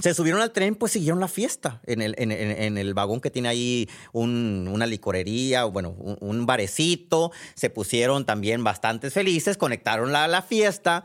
se 0.00 0.14
subieron 0.14 0.40
al 0.40 0.52
tren, 0.52 0.74
pues 0.74 0.92
siguieron 0.92 1.20
la 1.20 1.28
fiesta 1.28 1.82
en 1.84 2.00
el, 2.00 2.14
en, 2.16 2.78
el 2.78 2.94
vagón 2.94 3.20
que 3.20 3.30
tiene 3.30 3.48
ahí 3.48 3.90
una 4.12 4.86
licorería, 4.86 5.64
bueno, 5.64 5.90
un, 5.90 6.46
barecito. 6.46 7.30
Se 7.54 7.68
pusieron 7.68 8.24
también 8.24 8.64
bastante 8.64 9.10
felices, 9.10 9.58
conectaron 9.58 10.12
la, 10.12 10.28
la 10.28 10.40
fiesta 10.40 11.04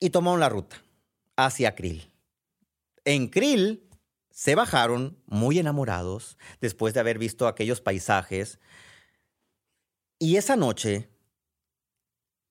y 0.00 0.10
tomaron 0.10 0.40
la 0.40 0.48
ruta 0.48 0.82
hacia 1.36 1.76
Krill. 1.76 2.10
En 3.04 3.28
Krill 3.28 3.88
se 4.32 4.56
bajaron 4.56 5.16
muy 5.26 5.60
enamorados 5.60 6.36
después 6.60 6.94
de 6.94 7.00
haber 7.00 7.18
visto 7.18 7.46
aquellos 7.46 7.80
paisajes. 7.80 8.58
Y 10.18 10.36
esa 10.36 10.56
noche, 10.56 11.08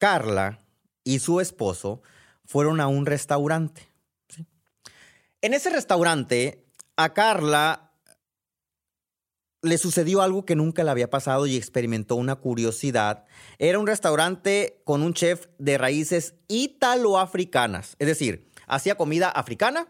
Carla 0.01 0.65
y 1.03 1.19
su 1.19 1.41
esposo 1.41 2.01
fueron 2.43 2.81
a 2.81 2.87
un 2.87 3.05
restaurante. 3.05 3.87
En 5.43 5.53
ese 5.53 5.69
restaurante, 5.69 6.65
a 6.97 7.13
Carla 7.13 7.91
le 9.61 9.77
sucedió 9.77 10.23
algo 10.23 10.43
que 10.43 10.55
nunca 10.55 10.83
le 10.83 10.89
había 10.89 11.11
pasado 11.11 11.45
y 11.45 11.55
experimentó 11.55 12.15
una 12.15 12.37
curiosidad. 12.37 13.25
Era 13.59 13.77
un 13.77 13.85
restaurante 13.85 14.81
con 14.85 15.03
un 15.03 15.13
chef 15.13 15.45
de 15.59 15.77
raíces 15.77 16.33
italoafricanas, 16.47 17.95
es 17.99 18.07
decir, 18.07 18.49
hacía 18.65 18.95
comida 18.95 19.29
africana 19.29 19.87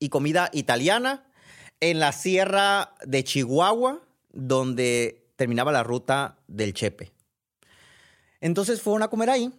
y 0.00 0.08
comida 0.08 0.50
italiana 0.52 1.30
en 1.78 2.00
la 2.00 2.10
sierra 2.10 2.96
de 3.06 3.22
Chihuahua, 3.22 4.02
donde 4.32 5.30
terminaba 5.36 5.70
la 5.70 5.84
ruta 5.84 6.40
del 6.48 6.74
Chepe. 6.74 7.12
Entonces 8.40 8.80
fueron 8.80 9.02
a 9.02 9.08
comer 9.08 9.30
ahí, 9.30 9.52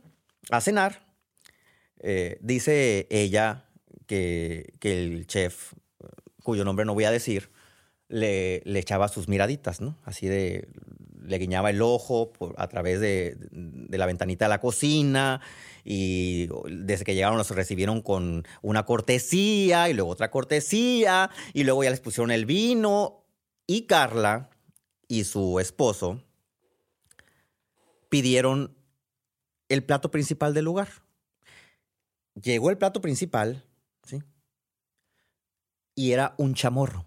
a 0.50 0.62
cenar. 0.62 1.06
Eh, 2.00 2.38
dice 2.42 3.08
ella 3.10 3.66
que, 4.08 4.74
el 4.82 5.28
chef, 5.28 5.74
cuyo 6.44 6.66
nombre 6.66 6.86
no 6.86 6.94
voy 6.94 7.06
a 7.06 7.12
decir, 7.12 7.52
le, 8.08 8.62
echaba 8.80 9.08
sus 9.08 9.28
miraditas, 9.28 9.82
¿no? 9.82 9.98
Así 10.04 10.28
de, 10.28 10.68
le 11.24 11.38
guiñaba 11.38 11.70
el 11.70 11.82
ojo 11.82 12.34
a 12.58 12.68
través 12.68 13.00
de, 13.00 13.38
de, 13.52 13.98
la 13.98 14.08
ventanita 14.08 14.46
de 14.46 14.50
la 14.50 14.60
cocina 14.60 15.42
y 15.86 16.50
desde 16.70 17.06
que 17.06 17.14
llegaron 17.14 17.38
los 17.38 17.50
recibieron 17.52 18.02
con 18.02 18.46
una 18.62 18.86
cortesía 18.86 19.90
y 19.90 19.94
luego 19.94 20.12
otra 20.12 20.32
cortesía 20.32 21.30
y 21.54 21.64
luego 21.64 21.84
ya 21.84 21.92
les 21.92 22.02
pusieron 22.02 22.32
el 22.32 22.46
vino 22.46 23.24
y 23.66 23.84
Carla 23.84 24.50
y 25.08 25.24
su 25.24 25.60
esposo 25.60 26.22
pidieron 28.12 28.78
el 29.70 29.86
plato 29.86 30.12
principal 30.12 30.54
del 30.54 30.66
lugar. 30.66 30.90
Llegó 32.36 32.70
el 32.70 32.78
plato 32.78 33.00
principal 33.00 33.66
y 35.96 36.12
era 36.12 36.36
un 36.38 36.54
chamorro. 36.54 37.06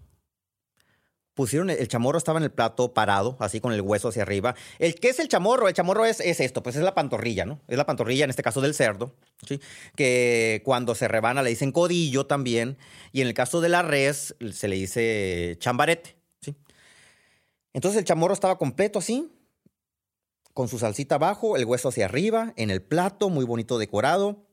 Pusieron 1.35 1.69
el, 1.69 1.87
chamorro 1.87 2.17
estaba 2.17 2.39
en 2.39 2.45
el 2.45 2.51
plato 2.51 2.93
parado, 2.93 3.35
así 3.39 3.59
con 3.59 3.73
el 3.73 3.81
hueso 3.81 4.07
hacia 4.07 4.23
arriba. 4.23 4.55
El, 4.79 4.95
¿Qué 4.95 5.09
es 5.09 5.19
el 5.19 5.27
chamorro? 5.27 5.67
El 5.67 5.73
chamorro 5.75 6.05
es, 6.05 6.21
es 6.21 6.39
esto, 6.39 6.63
pues 6.63 6.75
es 6.75 6.81
la 6.81 6.95
pantorrilla, 6.95 7.45
¿no? 7.45 7.61
Es 7.67 7.77
la 7.77 7.85
pantorrilla, 7.85 8.23
en 8.23 8.29
este 8.29 8.41
caso 8.41 8.61
del 8.61 8.73
cerdo, 8.73 9.15
¿sí? 9.45 9.59
Que 9.95 10.61
cuando 10.65 10.95
se 10.95 11.07
rebana 11.07 11.43
le 11.43 11.49
dicen 11.51 11.71
codillo 11.71 12.25
también. 12.25 12.77
Y 13.11 13.21
en 13.21 13.27
el 13.27 13.33
caso 13.33 13.61
de 13.61 13.69
la 13.69 13.83
res 13.83 14.35
se 14.53 14.67
le 14.67 14.77
dice 14.77 15.57
chambarete, 15.59 16.15
¿sí? 16.41 16.55
Entonces 17.73 17.99
el 17.99 18.05
chamorro 18.05 18.33
estaba 18.33 18.57
completo 18.57 18.99
así, 18.99 19.29
con 20.55 20.69
su 20.69 20.79
salsita 20.79 21.15
abajo, 21.15 21.57
el 21.57 21.65
hueso 21.65 21.89
hacia 21.89 22.05
arriba, 22.05 22.53
en 22.55 22.69
el 22.69 22.81
plato, 22.81 23.29
muy 23.29 23.43
bonito 23.43 23.77
decorado. 23.77 24.47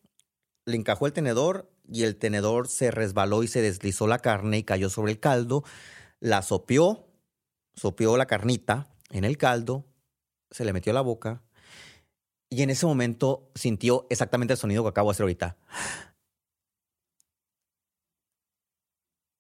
Le 0.67 0.75
encajó 0.77 1.07
el 1.07 1.13
tenedor 1.13 1.71
y 1.89 2.03
el 2.03 2.17
tenedor 2.17 2.67
se 2.67 2.91
resbaló 2.91 3.45
y 3.45 3.49
se 3.49 3.63
deslizó 3.63 4.09
la 4.09 4.19
carne 4.19 4.59
y 4.59 4.65
cayó 4.65 4.91
sobre 4.91 5.13
el 5.13 5.21
caldo. 5.21 5.63
La 6.19 6.43
sopió, 6.43 7.07
sopió 7.77 8.17
la 8.17 8.27
carnita 8.27 8.93
en 9.11 9.25
el 9.25 9.39
caldo, 9.39 9.87
se 10.51 10.65
le 10.65 10.73
metió 10.73 10.91
a 10.91 10.95
la 10.95 11.03
boca 11.03 11.45
y 12.51 12.63
en 12.63 12.71
ese 12.71 12.85
momento 12.85 13.53
sintió 13.55 14.09
exactamente 14.11 14.55
el 14.55 14.59
sonido 14.59 14.83
que 14.83 14.89
acabo 14.89 15.11
de 15.11 15.13
hacer 15.13 15.23
ahorita. 15.23 15.57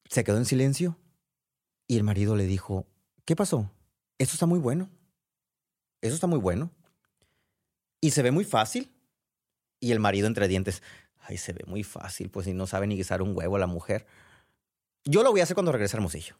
Se 0.08 0.22
quedó 0.22 0.36
en 0.36 0.44
silencio 0.44 0.96
y 1.88 1.96
el 1.96 2.04
marido 2.04 2.36
le 2.36 2.46
dijo, 2.46 2.86
¿qué 3.24 3.34
pasó? 3.34 3.68
Eso 4.18 4.34
está 4.34 4.46
muy 4.46 4.60
bueno. 4.60 4.90
Eso 6.02 6.14
está 6.14 6.26
muy 6.26 6.38
bueno. 6.38 6.70
Y 8.02 8.10
se 8.10 8.22
ve 8.22 8.30
muy 8.30 8.44
fácil. 8.44 8.92
Y 9.80 9.92
el 9.92 9.98
marido 9.98 10.26
entre 10.26 10.46
dientes, 10.46 10.82
Ay, 11.24 11.38
se 11.38 11.52
ve 11.52 11.64
muy 11.66 11.84
fácil, 11.84 12.30
pues 12.30 12.46
si 12.46 12.52
no 12.52 12.66
sabe 12.66 12.86
ni 12.86 12.96
guisar 12.96 13.22
un 13.22 13.36
huevo 13.36 13.56
a 13.56 13.58
la 13.60 13.66
mujer. 13.66 14.06
Yo 15.04 15.22
lo 15.22 15.30
voy 15.30 15.40
a 15.40 15.44
hacer 15.44 15.54
cuando 15.54 15.72
regrese 15.72 15.96
a 15.96 15.98
Hermosillo. 15.98 16.36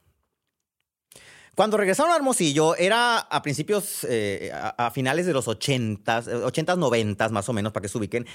Cuando 1.54 1.76
regresaron 1.76 2.12
a 2.12 2.16
Hermosillo, 2.16 2.75
era 2.76 3.19
a 3.19 3.42
principios, 3.42 4.04
eh, 4.09 4.50
a, 4.52 4.90
finales 4.90 5.26
de 5.26 5.35
los 5.35 5.47
80s, 5.47 6.26
80s, 6.26 6.78
90 6.78 7.28
más 7.28 7.49
o 7.49 7.52
menos, 7.52 7.73
para 7.73 7.83
que 7.83 7.88
se 7.88 7.99
ubiquen. 7.99 8.26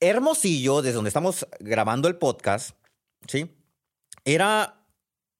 Hermosillo, 0.00 0.82
desde 0.82 0.96
donde 0.96 1.08
estamos 1.08 1.46
grabando 1.60 2.08
el 2.08 2.16
podcast, 2.16 2.76
¿sí? 3.28 3.48
Era 4.24 4.84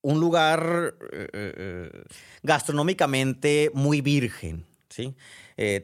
un 0.01 0.21
lugar 0.21 0.95
eh, 1.13 1.29
eh, 1.33 2.05
gastronómicamente 2.43 3.71
muy 3.75 4.01
virgen, 4.01 4.65
¿sí? 4.95 5.15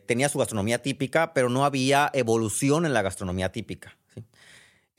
tenía 0.07 0.29
su 0.29 0.39
gastronomía 0.39 0.83
típica, 0.83 1.33
pero 1.35 1.49
no 1.49 1.65
había 1.65 2.11
evolución 2.13 2.87
en 2.87 2.93
la 2.93 3.03
gastronomía 3.03 3.51
típica. 3.53 3.97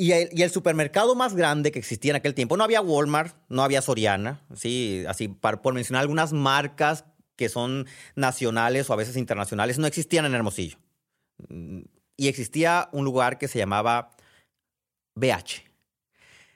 Y 0.02 0.14
el, 0.14 0.50
supermercado 0.50 1.14
más 1.14 1.36
grande 1.36 1.72
que 1.72 1.78
existía 1.78 2.12
en 2.12 2.16
aquel 2.16 2.34
tiempo, 2.34 2.58
no 2.58 2.64
había 2.64 2.82
Walmart, 2.82 3.36
no 3.50 3.62
había 3.62 3.84
Soriana, 3.84 4.42
¿sí? 4.56 5.04
así 5.08 5.28
por 5.28 5.74
mencionar 5.76 6.02
algunas 6.02 6.34
marcas 6.34 7.06
que 7.36 7.50
son 7.50 7.86
nacionales 8.16 8.90
o 8.90 8.94
a 8.94 8.96
veces 8.96 9.16
internacionales, 9.16 9.78
no 9.78 9.86
existían 9.86 10.26
en 10.26 10.34
Hermosillo. 10.34 10.78
Y 12.18 12.28
existía 12.30 12.90
un 12.92 13.06
lugar 13.06 13.38
que 13.38 13.48
se 13.48 13.60
llamaba 13.60 14.16
BH. 15.14 15.70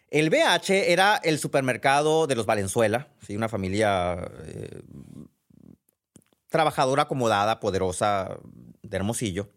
El 0.09 0.31
BH 0.31 0.91
era 0.91 1.17
el 1.17 1.37
supermercado 1.37 2.25
de 2.25 2.35
los 2.35 2.47
Valenzuela, 2.47 3.09
¿sí? 3.27 3.35
una 3.35 3.49
familia 3.49 4.27
eh, 4.45 4.81
trabajadora, 6.55 7.03
acomodada, 7.03 7.59
poderosa 7.59 8.39
de 8.81 8.95
Hermosillo. 8.95 9.49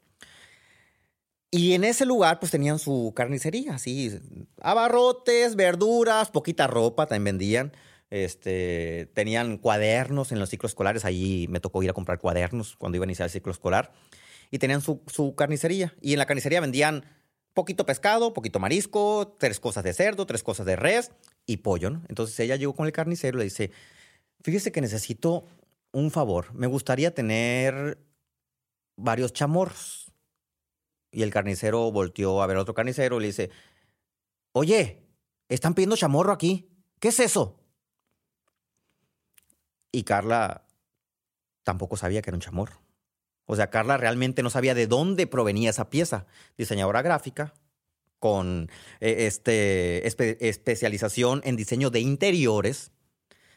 Y 1.49 1.75
en 1.75 1.85
ese 1.85 2.05
lugar, 2.05 2.41
pues 2.41 2.51
tenían 2.51 2.81
su 2.81 3.13
carnicería, 3.15 3.77
así, 3.77 4.19
abarrotes, 4.61 5.55
verduras, 5.55 6.33
poquita 6.33 6.67
ropa 6.67 7.07
también 7.07 7.37
vendían. 7.37 7.73
Este, 8.11 9.09
tenían 9.15 9.59
cuadernos 9.59 10.33
en 10.33 10.41
los 10.41 10.49
ciclos 10.51 10.73
escolares. 10.73 11.05
Ahí 11.05 11.47
me 11.49 11.61
tocó 11.61 11.81
ir 11.85 11.91
a 11.91 11.93
comprar 11.93 12.19
cuadernos 12.19 12.75
cuando 12.75 12.97
iba 12.97 13.05
a 13.05 13.07
iniciar 13.07 13.27
el 13.27 13.31
ciclo 13.31 13.53
escolar. 13.53 13.93
Y 14.51 14.59
tenían 14.59 14.81
su, 14.81 15.01
su 15.07 15.37
carnicería. 15.37 15.95
Y 16.03 16.15
en 16.15 16.19
la 16.19 16.27
carnicería 16.27 16.61
vendían 16.61 17.05
poquito 17.55 17.87
pescado, 17.87 18.35
poquito 18.35 18.59
marisco, 18.59 19.37
tres 19.39 19.61
cosas 19.61 19.85
de 19.85 19.95
cerdo, 19.95 20.27
tres 20.27 20.43
cosas 20.43 20.67
de 20.67 20.75
res 20.75 21.13
y 21.47 21.59
pollo. 21.59 21.91
¿no? 21.91 22.03
Entonces 22.09 22.39
ella 22.41 22.57
llegó 22.57 22.75
con 22.75 22.87
el 22.87 22.93
carnicero 22.93 23.39
y 23.39 23.39
le 23.39 23.45
dice, 23.45 23.71
fíjese 24.43 24.73
que 24.73 24.81
necesito 24.81 25.45
un 25.99 26.11
favor. 26.11 26.53
Me 26.55 26.67
gustaría 26.67 27.15
tener 27.15 27.99
varios 28.97 29.33
chamorros 29.33 30.13
y 31.11 31.23
el 31.23 31.33
carnicero 31.33 31.91
volteó 31.91 32.43
a 32.43 32.47
ver 32.47 32.57
a 32.57 32.63
otro 32.63 32.75
carnicero 32.75 33.17
y 33.17 33.21
le 33.21 33.27
dice, 33.29 33.51
oye, 34.53 35.03
están 35.49 35.75
pidiendo 35.75 35.97
chamorro 35.97 36.33
aquí. 36.33 36.69
¿Qué 37.01 37.09
es 37.09 37.21
eso? 37.21 37.61
Y 39.93 40.03
Carla 40.05 40.67
tampoco 41.63 41.97
sabía 41.97 42.23
que 42.23 42.31
era 42.31 42.37
un 42.37 42.43
chamorro. 42.43 42.81
O 43.47 43.57
sea, 43.57 43.71
Carla 43.71 43.97
realmente 43.97 44.43
no 44.43 44.51
sabía 44.51 44.75
de 44.75 44.87
dónde 44.87 45.27
provenía 45.27 45.71
esa 45.71 45.89
pieza. 45.89 46.27
Diseñadora 46.59 47.03
gráfica 47.03 47.55
con 48.19 48.71
eh, 49.01 49.27
este, 49.27 50.07
especialización 50.49 51.41
en 51.45 51.57
diseño 51.57 51.91
de 51.91 52.01
interiores, 52.01 52.91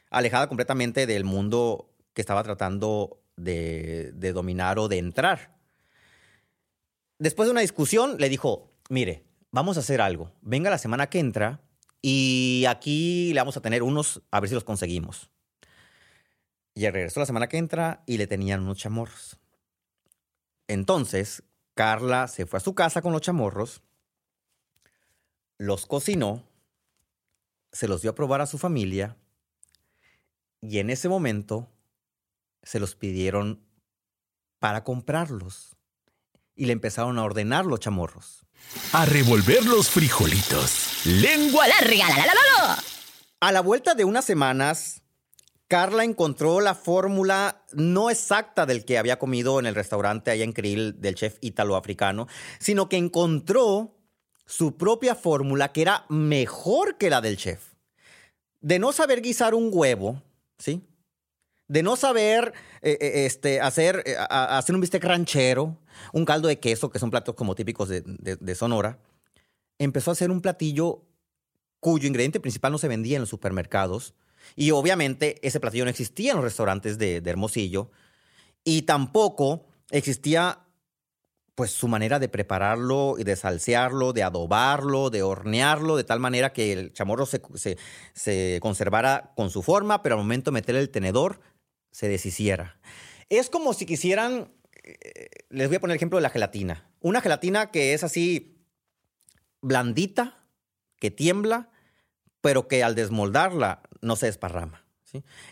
alejada 0.10 0.48
completamente 0.48 1.08
del 1.08 1.26
mundo 1.26 1.91
que 2.14 2.22
estaba 2.22 2.44
tratando 2.44 3.22
de, 3.36 4.12
dominar 4.34 4.80
o 4.80 4.88
de 4.88 4.98
entrar 4.98 5.62
después 7.22 7.46
de 7.48 7.52
una 7.52 7.62
discusión, 7.62 8.18
le 8.18 8.30
dijo, 8.30 8.74
mire, 8.90 9.24
vamos 9.52 9.78
a 9.78 9.82
hacer 9.82 10.02
algo. 10.02 10.34
Venga 10.42 10.72
la 10.72 10.80
semana 10.80 11.08
que 11.08 11.20
entra 11.20 11.62
y 12.02 12.66
aquí 12.68 13.32
le 13.34 13.40
vamos 13.40 13.58
a 13.58 13.62
tener 13.62 13.84
unos, 13.84 14.24
a 14.32 14.40
ver 14.40 14.50
si 14.50 14.56
los 14.56 14.64
conseguimos. 14.64 15.30
Y 16.74 16.90
regresó 16.90 17.20
la 17.20 17.28
semana 17.28 17.48
que 17.48 17.58
entra 17.58 18.02
y 18.08 18.18
le 18.18 18.26
tenían 18.26 18.62
unos 18.62 18.80
chamorros. 18.80 19.38
Entonces, 20.68 21.44
Carla 21.76 22.28
se 22.28 22.48
fue 22.48 22.58
a 22.58 22.62
su 22.62 22.74
casa 22.74 23.04
con 23.04 23.12
los 23.12 23.22
chamorros, 23.22 23.84
los 25.60 25.86
cocinó, 25.86 26.44
se 27.72 27.88
los 27.88 28.02
dio 28.02 28.12
a 28.12 28.16
probar 28.16 28.42
a 28.42 28.48
su 28.48 28.58
familia 28.58 29.16
y 30.60 30.80
en 30.80 30.90
ese 30.90 31.08
momento 31.08 31.70
se 32.64 32.80
los 32.80 32.96
pidieron 32.96 33.66
para 34.60 34.84
comprarlos 34.84 35.76
y 36.56 36.66
le 36.66 36.74
empezaron 36.74 37.18
a 37.18 37.24
ordenar 37.24 37.66
los 37.66 37.80
chamorros. 37.80 38.46
A 38.94 39.06
revolver 39.06 39.66
los 39.66 39.90
frijolitos. 39.90 41.06
Lengua 41.06 41.68
larga. 41.68 42.08
La, 42.10 42.26
la, 42.26 42.34
la, 42.34 42.84
a 43.40 43.52
la 43.52 43.62
vuelta 43.62 43.96
de 43.96 44.06
unas 44.06 44.26
semanas, 44.26 45.02
Carla 45.68 46.04
encontró 46.04 46.62
la 46.62 46.76
fórmula 46.76 47.66
no 47.72 48.10
exacta 48.10 48.66
del 48.66 48.86
que 48.86 48.98
había 48.98 49.18
comido 49.18 49.60
en 49.60 49.66
el 49.66 49.74
restaurante 49.74 50.30
allá 50.30 50.44
en 50.44 50.54
Krill 50.54 51.00
del 51.02 51.16
chef 51.16 51.38
ítalo-africano, 51.42 52.28
sino 52.60 52.88
que 52.90 52.98
encontró 52.98 53.98
su 54.46 54.78
propia 54.78 55.16
fórmula 55.16 55.72
que 55.72 55.82
era 55.82 56.06
mejor 56.10 56.98
que 56.98 57.10
la 57.10 57.22
del 57.22 57.38
chef. 57.38 57.74
De 58.60 58.80
no 58.80 58.92
saber 58.92 59.22
guisar 59.22 59.56
un 59.56 59.70
huevo, 59.72 60.22
¿sí? 60.60 60.86
De 61.72 61.84
no 61.84 61.96
saber 61.96 62.52
eh, 62.82 62.98
eh, 63.00 63.26
este, 63.26 63.62
hacer, 63.62 64.04
eh, 64.06 64.18
hacer 64.30 64.76
un 64.76 64.82
bistec 64.82 65.02
ranchero, 65.06 65.78
un 66.12 66.26
caldo 66.26 66.50
de 66.50 66.60
queso, 66.60 66.90
que 66.90 67.00
son 67.00 67.10
platos 67.10 67.34
como 67.34 67.56
típicos 67.56 67.88
de, 67.88 68.56
Sonora, 68.56 69.00
empezó 69.80 70.12
a 70.12 70.16
hacer 70.16 70.32
un 70.32 70.42
platillo 70.42 71.06
cuyo 71.80 72.10
ingrediente 72.10 72.42
principal 72.42 72.74
no 72.74 72.78
se 72.78 72.90
vendía 72.90 73.16
en 73.16 73.22
los 73.22 73.30
supermercados, 73.30 74.16
y 74.58 74.72
obviamente 74.72 75.38
ese 75.48 75.62
platillo 75.62 75.86
no 75.86 75.92
existía 75.92 76.32
en 76.32 76.40
los 76.40 76.44
restaurantes 76.44 76.98
de, 76.98 77.24
Hermosillo. 77.26 77.90
Y 78.66 78.82
tampoco 78.82 79.66
existía 79.92 80.60
pues 81.56 81.72
su 81.72 81.88
manera 81.88 82.20
de 82.20 82.28
prepararlo 82.28 83.16
y 83.18 83.24
de 83.24 83.38
salsearlo, 83.38 84.12
de 84.12 84.24
adobarlo, 84.24 85.10
de 85.10 85.24
hornearlo, 85.24 85.96
de 85.96 86.04
tal 86.04 86.20
manera 86.20 86.52
que 86.52 86.74
el 86.74 86.92
chamorro 86.92 87.26
se, 87.26 87.42
se, 88.14 88.60
conservara 88.62 89.32
con 89.38 89.50
su 89.50 89.62
forma, 89.62 90.02
pero 90.04 90.16
al 90.16 90.22
momento 90.22 90.52
de 90.52 90.56
meter 90.56 90.76
el 90.76 90.90
tenedor 90.90 91.40
se 91.92 92.08
deshiciera. 92.08 92.80
Es 93.30 93.50
como 93.50 93.74
si 93.74 93.86
quisieran, 93.86 94.52
eh, 94.84 95.30
les 95.50 95.68
voy 95.68 95.78
a 95.78 95.80
poner 95.80 95.94
el 95.94 95.98
ejemplo 95.98 96.18
de 96.18 96.24
la 96.24 96.30
gelatina. 96.30 96.90
Una 97.00 97.22
gelatina 97.22 97.72
que 97.72 97.94
es 97.94 98.04
así 98.04 98.58
blandita, 99.62 100.46
que 101.00 101.12
tiembla, 101.12 101.70
pero 102.42 102.68
que 102.68 102.84
al 102.84 102.96
desmoldarla 102.96 103.82
no 104.02 104.16
se 104.16 104.26
desparrama. 104.28 104.86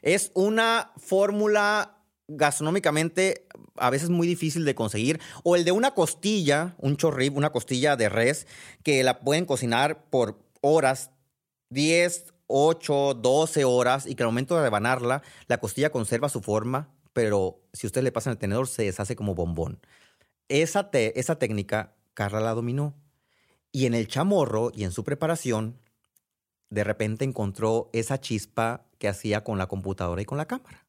Es 0.01 0.31
una 0.35 0.93
fórmula 0.97 1.97
gastronómicamente 2.27 3.47
a 3.75 3.89
veces 3.89 4.09
muy 4.09 4.27
difícil 4.27 4.63
de 4.63 4.75
conseguir, 4.75 5.19
o 5.43 5.55
el 5.55 5.65
de 5.65 5.71
una 5.71 5.93
costilla, 5.93 6.75
un 6.77 6.95
chorrib, 6.95 7.35
una 7.35 7.51
costilla 7.51 7.95
de 7.95 8.09
res, 8.09 8.47
que 8.83 9.03
la 9.03 9.19
pueden 9.19 9.45
cocinar 9.45 10.05
por 10.09 10.39
horas, 10.61 11.11
10, 11.69 12.33
8, 12.51 13.13
12 13.13 13.63
horas, 13.63 14.07
y 14.07 14.15
que 14.15 14.23
al 14.23 14.29
momento 14.29 14.55
de 14.55 14.63
rebanarla, 14.63 15.21
la 15.47 15.59
costilla 15.59 15.91
conserva 15.91 16.29
su 16.29 16.41
forma, 16.41 16.89
pero 17.13 17.61
si 17.73 17.85
usted 17.85 18.01
le 18.01 18.11
pasa 18.11 18.31
el 18.31 18.37
tenedor, 18.37 18.67
se 18.67 18.83
deshace 18.83 19.15
como 19.15 19.35
bombón. 19.35 19.79
Esa, 20.47 20.89
esa 20.91 21.37
técnica, 21.37 21.93
Carla 22.15 22.39
la 22.39 22.55
dominó. 22.55 22.95
Y 23.71 23.85
en 23.85 23.93
el 23.93 24.07
chamorro 24.07 24.71
y 24.73 24.83
en 24.83 24.91
su 24.91 25.03
preparación, 25.03 25.79
de 26.69 26.83
repente 26.83 27.23
encontró 27.23 27.89
esa 27.93 28.19
chispa 28.19 28.85
que 28.97 29.07
hacía 29.07 29.43
con 29.43 29.59
la 29.59 29.67
computadora 29.67 30.21
y 30.21 30.25
con 30.25 30.39
la 30.39 30.47
cámara. 30.47 30.87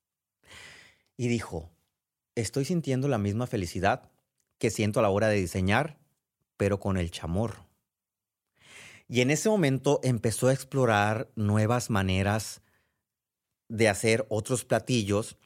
Y 1.18 1.28
dijo, 1.28 1.70
estoy 2.34 2.64
sintiendo 2.64 3.06
la 3.06 3.18
misma 3.18 3.46
felicidad 3.46 4.10
que 4.58 4.70
siento 4.70 5.00
a 5.00 5.02
la 5.02 5.10
hora 5.10 5.28
de 5.28 5.36
diseñar, 5.36 5.98
pero 6.56 6.80
con 6.80 6.96
el 6.96 7.10
chamorro. 7.10 7.69
Y 9.12 9.22
en 9.22 9.32
ese 9.32 9.48
momento 9.48 9.98
empezó 10.04 10.46
a 10.46 10.52
explorar 10.52 11.28
nuevas 11.34 11.90
maneras 11.90 12.62
de 13.68 13.88
hacer 13.88 14.24
otros 14.28 14.64
platillos 14.64 15.36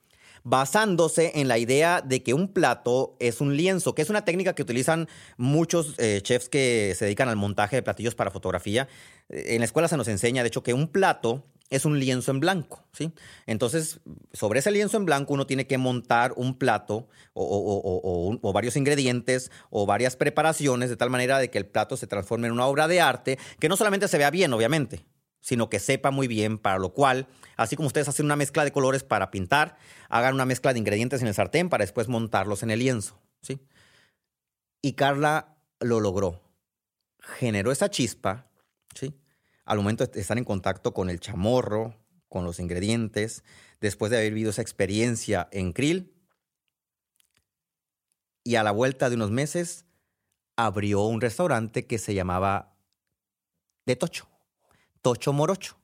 basándose 0.42 1.32
en 1.36 1.48
la 1.48 1.56
idea 1.56 2.02
de 2.02 2.22
que 2.22 2.34
un 2.34 2.48
plato 2.52 3.16
es 3.20 3.40
un 3.40 3.56
lienzo, 3.56 3.94
que 3.94 4.02
es 4.02 4.10
una 4.10 4.26
técnica 4.26 4.54
que 4.54 4.60
utilizan 4.60 5.08
muchos 5.38 5.94
eh, 5.96 6.20
chefs 6.22 6.50
que 6.50 6.94
se 6.94 7.06
dedican 7.06 7.30
al 7.30 7.36
montaje 7.36 7.76
de 7.76 7.82
platillos 7.82 8.14
para 8.14 8.30
fotografía. 8.30 8.86
En 9.30 9.60
la 9.60 9.64
escuela 9.64 9.88
se 9.88 9.96
nos 9.96 10.08
enseña, 10.08 10.42
de 10.42 10.48
hecho, 10.48 10.62
que 10.62 10.74
un 10.74 10.86
plato 10.86 11.46
es 11.74 11.84
un 11.84 11.98
lienzo 11.98 12.30
en 12.30 12.40
blanco, 12.40 12.84
¿sí? 12.92 13.12
Entonces, 13.46 14.00
sobre 14.32 14.60
ese 14.60 14.70
lienzo 14.70 14.96
en 14.96 15.04
blanco 15.04 15.34
uno 15.34 15.46
tiene 15.46 15.66
que 15.66 15.78
montar 15.78 16.32
un 16.36 16.56
plato 16.56 17.08
o, 17.32 18.52
varios 18.52 18.76
ingredientes 18.76 19.50
o 19.70 19.84
varias 19.84 20.16
preparaciones 20.16 20.90
de 20.90 20.96
tal 20.96 21.10
manera 21.10 21.38
de 21.38 21.50
que 21.50 21.58
el 21.58 21.66
plato 21.66 21.96
se 21.96 22.06
transforme 22.06 22.46
en 22.46 22.52
una 22.52 22.66
obra 22.66 22.86
de 22.86 23.00
arte 23.00 23.38
que 23.58 23.68
no 23.68 23.76
solamente 23.76 24.08
se 24.08 24.18
vea 24.18 24.30
bien, 24.30 24.52
obviamente, 24.52 25.04
sino 25.40 25.68
que 25.68 25.80
sepa 25.80 26.10
muy 26.10 26.28
bien, 26.28 26.58
para 26.58 26.78
lo 26.78 26.92
cual, 26.92 27.26
así 27.56 27.74
como 27.74 27.88
ustedes 27.88 28.08
hacen 28.08 28.26
una 28.26 28.36
mezcla 28.36 28.64
de 28.64 28.72
colores 28.72 29.02
para 29.02 29.30
pintar, 29.30 29.76
hagan 30.08 30.34
una 30.34 30.46
mezcla 30.46 30.72
de 30.72 30.78
ingredientes 30.78 31.22
en 31.22 31.28
el 31.28 31.34
sartén 31.34 31.68
para 31.68 31.82
después 31.82 32.08
montarlos 32.08 32.62
en 32.62 32.70
el 32.70 32.78
lienzo, 32.78 33.20
¿sí? 33.42 33.60
Y 34.80 34.92
Carla 34.92 35.56
lo 35.80 35.98
logró. 35.98 36.40
Generó 37.38 37.72
esa 37.72 37.90
chispa, 37.90 38.50
¿sí? 38.94 39.14
Al 39.64 39.78
momento 39.78 40.06
de 40.06 40.20
estar 40.20 40.38
en 40.38 40.44
contacto 40.44 40.92
con 40.92 41.10
el 41.10 41.20
chamorro, 41.20 41.96
con 42.28 42.44
los 42.44 42.58
ingredientes, 42.58 43.44
después 43.80 44.10
de 44.10 44.18
haber 44.18 44.32
vivido 44.32 44.50
esa 44.50 44.62
experiencia 44.62 45.48
en 45.52 45.72
Krill, 45.72 46.14
y 48.44 48.56
a 48.56 48.62
la 48.62 48.72
vuelta 48.72 49.08
de 49.08 49.16
unos 49.16 49.30
meses 49.30 49.86
abrió 50.56 51.02
un 51.02 51.20
restaurante 51.20 51.86
que 51.86 51.98
se 51.98 52.14
llamaba 52.14 52.76
De 53.86 53.96
Tocho. 53.96 54.28
Tocho 55.00 55.32
Morocho. 55.32 55.76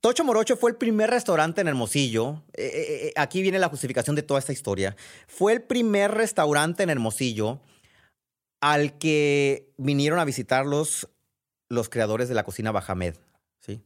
Tocho 0.00 0.24
Morocho 0.24 0.56
fue 0.56 0.72
el 0.72 0.76
primer 0.76 1.10
restaurante 1.10 1.60
en 1.60 1.68
Hermosillo. 1.68 2.42
Eh, 2.54 2.64
eh, 2.64 3.06
eh, 3.06 3.12
aquí 3.16 3.40
viene 3.40 3.58
la 3.58 3.68
justificación 3.68 4.16
de 4.16 4.22
toda 4.22 4.40
esta 4.40 4.52
historia. 4.52 4.96
Fue 5.28 5.52
el 5.52 5.62
primer 5.62 6.10
restaurante 6.10 6.82
en 6.82 6.90
Hermosillo 6.90 7.60
al 8.60 8.98
que 8.98 9.72
vinieron 9.76 10.18
a 10.18 10.24
visitar 10.24 10.66
los, 11.72 11.88
creadores 11.88 12.28
de 12.28 12.34
la 12.34 12.44
cocina 12.44 12.72
Bajamed. 12.72 13.16
¿sí? 13.60 13.82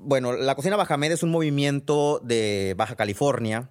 bueno, 0.00 0.32
la 0.32 0.54
cocina 0.54 0.76
Bajamed 0.76 1.12
es 1.12 1.22
un 1.22 1.30
movimiento 1.30 2.20
de 2.24 2.74
Baja 2.76 2.96
California 2.96 3.70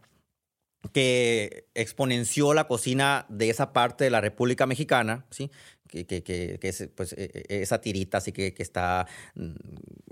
que 0.94 1.68
exponenció 1.74 2.54
la 2.54 2.68
cocina 2.68 3.26
de 3.30 3.50
esa 3.50 3.74
parte 3.74 4.04
de 4.04 4.10
la 4.10 4.22
República 4.22 4.66
Mexicana, 4.66 5.26
¿sí? 5.32 5.52
que, 5.88 6.06
que, 6.06 6.24
que, 6.24 6.60
es 6.62 6.90
pues, 6.96 7.14
e, 7.14 7.46
e, 7.50 7.62
esa 7.62 7.82
tirita 7.82 8.20
así 8.20 8.32
que, 8.32 8.54
está 8.58 9.08
mm, 9.36 9.54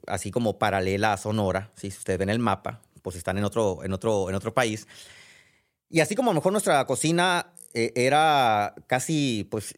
así 0.07 0.31
como 0.31 0.57
paralela 0.57 1.13
a 1.13 1.17
Sonora, 1.17 1.71
si 1.75 1.87
ustedes 1.87 2.19
ven 2.19 2.29
el 2.29 2.39
mapa, 2.39 2.81
pues 3.01 3.15
están 3.15 3.37
en 3.37 3.43
otro, 3.43 3.83
en 3.83 3.93
otro, 3.93 4.29
en 4.29 4.35
otro 4.35 4.53
país. 4.53 4.87
Y 5.89 5.99
así 5.99 6.15
como 6.15 6.31
a 6.31 6.33
lo 6.33 6.39
mejor 6.39 6.51
nuestra 6.51 6.85
cocina 6.85 7.53
eh, 7.73 7.91
era 7.95 8.73
casi 8.87 9.47
pues 9.51 9.75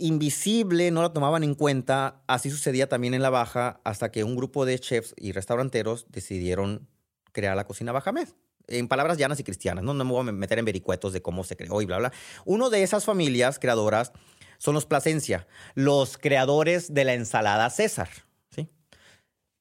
invisible, 0.00 0.90
no 0.90 1.02
la 1.02 1.12
tomaban 1.12 1.44
en 1.44 1.54
cuenta, 1.54 2.22
así 2.26 2.50
sucedía 2.50 2.88
también 2.88 3.14
en 3.14 3.22
la 3.22 3.30
Baja 3.30 3.80
hasta 3.84 4.10
que 4.10 4.24
un 4.24 4.36
grupo 4.36 4.64
de 4.64 4.78
chefs 4.78 5.14
y 5.16 5.32
restauranteros 5.32 6.06
decidieron 6.08 6.88
crear 7.32 7.56
la 7.56 7.64
cocina 7.66 7.92
Bajamed 7.92 8.28
en 8.70 8.88
palabras 8.88 9.18
llanas 9.18 9.40
y 9.40 9.44
cristianas, 9.44 9.84
¿no? 9.84 9.94
no 9.94 10.04
me 10.04 10.12
voy 10.12 10.28
a 10.28 10.32
meter 10.32 10.58
en 10.58 10.64
vericuetos 10.64 11.12
de 11.12 11.22
cómo 11.22 11.44
se 11.44 11.56
creó 11.56 11.82
y 11.82 11.86
bla, 11.86 11.98
bla. 11.98 12.12
Uno 12.44 12.70
de 12.70 12.82
esas 12.82 13.04
familias 13.04 13.58
creadoras 13.58 14.12
son 14.58 14.74
los 14.74 14.86
Plasencia, 14.86 15.46
los 15.74 16.18
creadores 16.18 16.94
de 16.94 17.04
la 17.04 17.14
ensalada 17.14 17.68
César. 17.70 18.08
¿sí? 18.50 18.68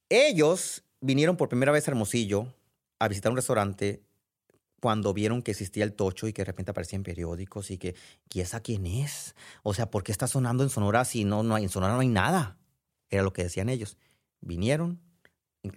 Ellos 0.09 0.83
vinieron 1.01 1.37
por 1.37 1.49
primera 1.49 1.71
vez 1.71 1.87
a 1.87 1.91
Hermosillo 1.91 2.53
a 2.99 3.07
visitar 3.07 3.31
un 3.31 3.37
restaurante 3.37 4.03
cuando 4.79 5.13
vieron 5.13 5.41
que 5.41 5.51
existía 5.51 5.83
el 5.83 5.93
tocho 5.93 6.27
y 6.27 6.33
que 6.33 6.41
de 6.41 6.45
repente 6.45 6.71
aparecían 6.71 7.03
periódicos 7.03 7.71
y 7.71 7.77
que, 7.77 7.95
¿y 8.33 8.39
esa 8.41 8.61
quién 8.61 8.85
es? 8.85 9.35
O 9.63 9.73
sea, 9.73 9.89
¿por 9.89 10.03
qué 10.03 10.11
está 10.11 10.27
sonando 10.27 10.63
en 10.63 10.69
Sonora 10.69 11.05
si 11.05 11.23
no, 11.23 11.43
no 11.43 11.55
hay, 11.55 11.63
en 11.63 11.69
Sonora 11.69 11.93
no 11.93 11.99
hay 11.99 12.07
nada? 12.07 12.57
Era 13.09 13.23
lo 13.23 13.33
que 13.33 13.43
decían 13.43 13.69
ellos. 13.69 13.97
Vinieron, 14.41 14.99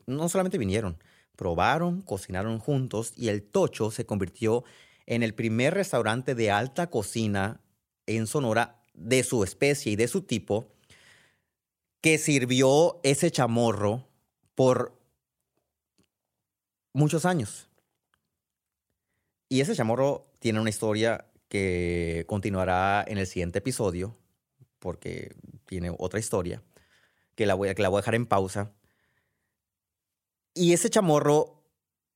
no 0.06 0.28
solamente 0.28 0.58
vinieron, 0.58 0.98
probaron, 1.36 2.02
cocinaron 2.02 2.58
juntos 2.58 3.12
y 3.16 3.28
el 3.28 3.42
Tocho 3.42 3.90
se 3.90 4.06
convirtió 4.06 4.64
en 5.06 5.22
el 5.22 5.34
primer 5.34 5.74
restaurante 5.74 6.34
de 6.34 6.50
alta 6.50 6.88
cocina 6.88 7.60
en 8.06 8.26
Sonora 8.26 8.80
de 8.94 9.24
su 9.24 9.42
especie 9.42 9.92
y 9.92 9.96
de 9.96 10.08
su 10.08 10.22
tipo 10.22 10.68
que 12.00 12.18
sirvió 12.18 13.00
ese 13.02 13.30
chamorro 13.30 14.08
por 14.54 15.00
muchos 16.92 17.24
años. 17.24 17.68
Y 19.52 19.60
ese 19.60 19.76
chamorro 19.76 20.32
tiene 20.38 20.60
una 20.60 20.70
historia 20.70 21.26
que 21.50 22.24
continuará 22.26 23.04
en 23.06 23.18
el 23.18 23.26
siguiente 23.26 23.58
episodio, 23.58 24.16
porque 24.78 25.34
tiene 25.66 25.94
otra 25.98 26.18
historia, 26.18 26.62
que 27.34 27.44
la 27.44 27.52
voy, 27.52 27.74
que 27.74 27.82
la 27.82 27.90
voy 27.90 27.98
a 27.98 28.00
dejar 28.00 28.14
en 28.14 28.24
pausa. 28.24 28.72
Y 30.54 30.72
ese 30.72 30.88
chamorro 30.88 31.66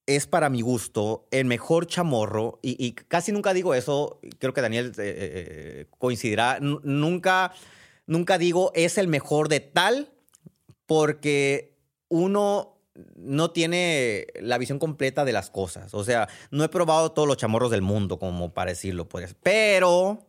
es 0.07 0.27
para 0.27 0.49
mi 0.49 0.63
gusto 0.63 1.29
el 1.31 1.45
mejor 1.45 1.87
chamorro, 1.87 2.59
y, 2.63 2.93
casi 2.93 3.33
nunca 3.33 3.53
digo 3.53 3.75
eso, 3.75 4.19
creo 4.39 4.55
que 4.55 4.63
Daniel 4.63 4.95
eh, 4.97 5.03
eh, 5.05 5.87
coincidirá, 5.99 6.59
nunca 6.61 7.53
nunca 8.07 8.39
digo 8.39 8.73
es 8.75 8.97
el 8.97 9.09
mejor 9.09 9.51
de 9.51 9.61
tal 9.61 10.11
porque 10.87 11.77
uno 12.09 12.76
no 13.17 13.51
tiene 13.51 14.27
la 14.41 14.59
visión 14.59 14.79
completa 14.79 15.25
de 15.25 15.33
las 15.33 15.51
cosas. 15.51 15.95
O 15.95 16.05
sea, 16.05 16.29
no 16.51 16.65
he 16.65 16.69
probado 16.69 17.13
todos 17.13 17.29
los 17.29 17.37
chamorros 17.37 17.71
del 17.71 17.83
mundo, 17.83 18.19
como 18.19 18.53
para 18.53 18.71
decirlo, 18.71 19.09
pues. 19.09 19.35
Pero 19.43 20.27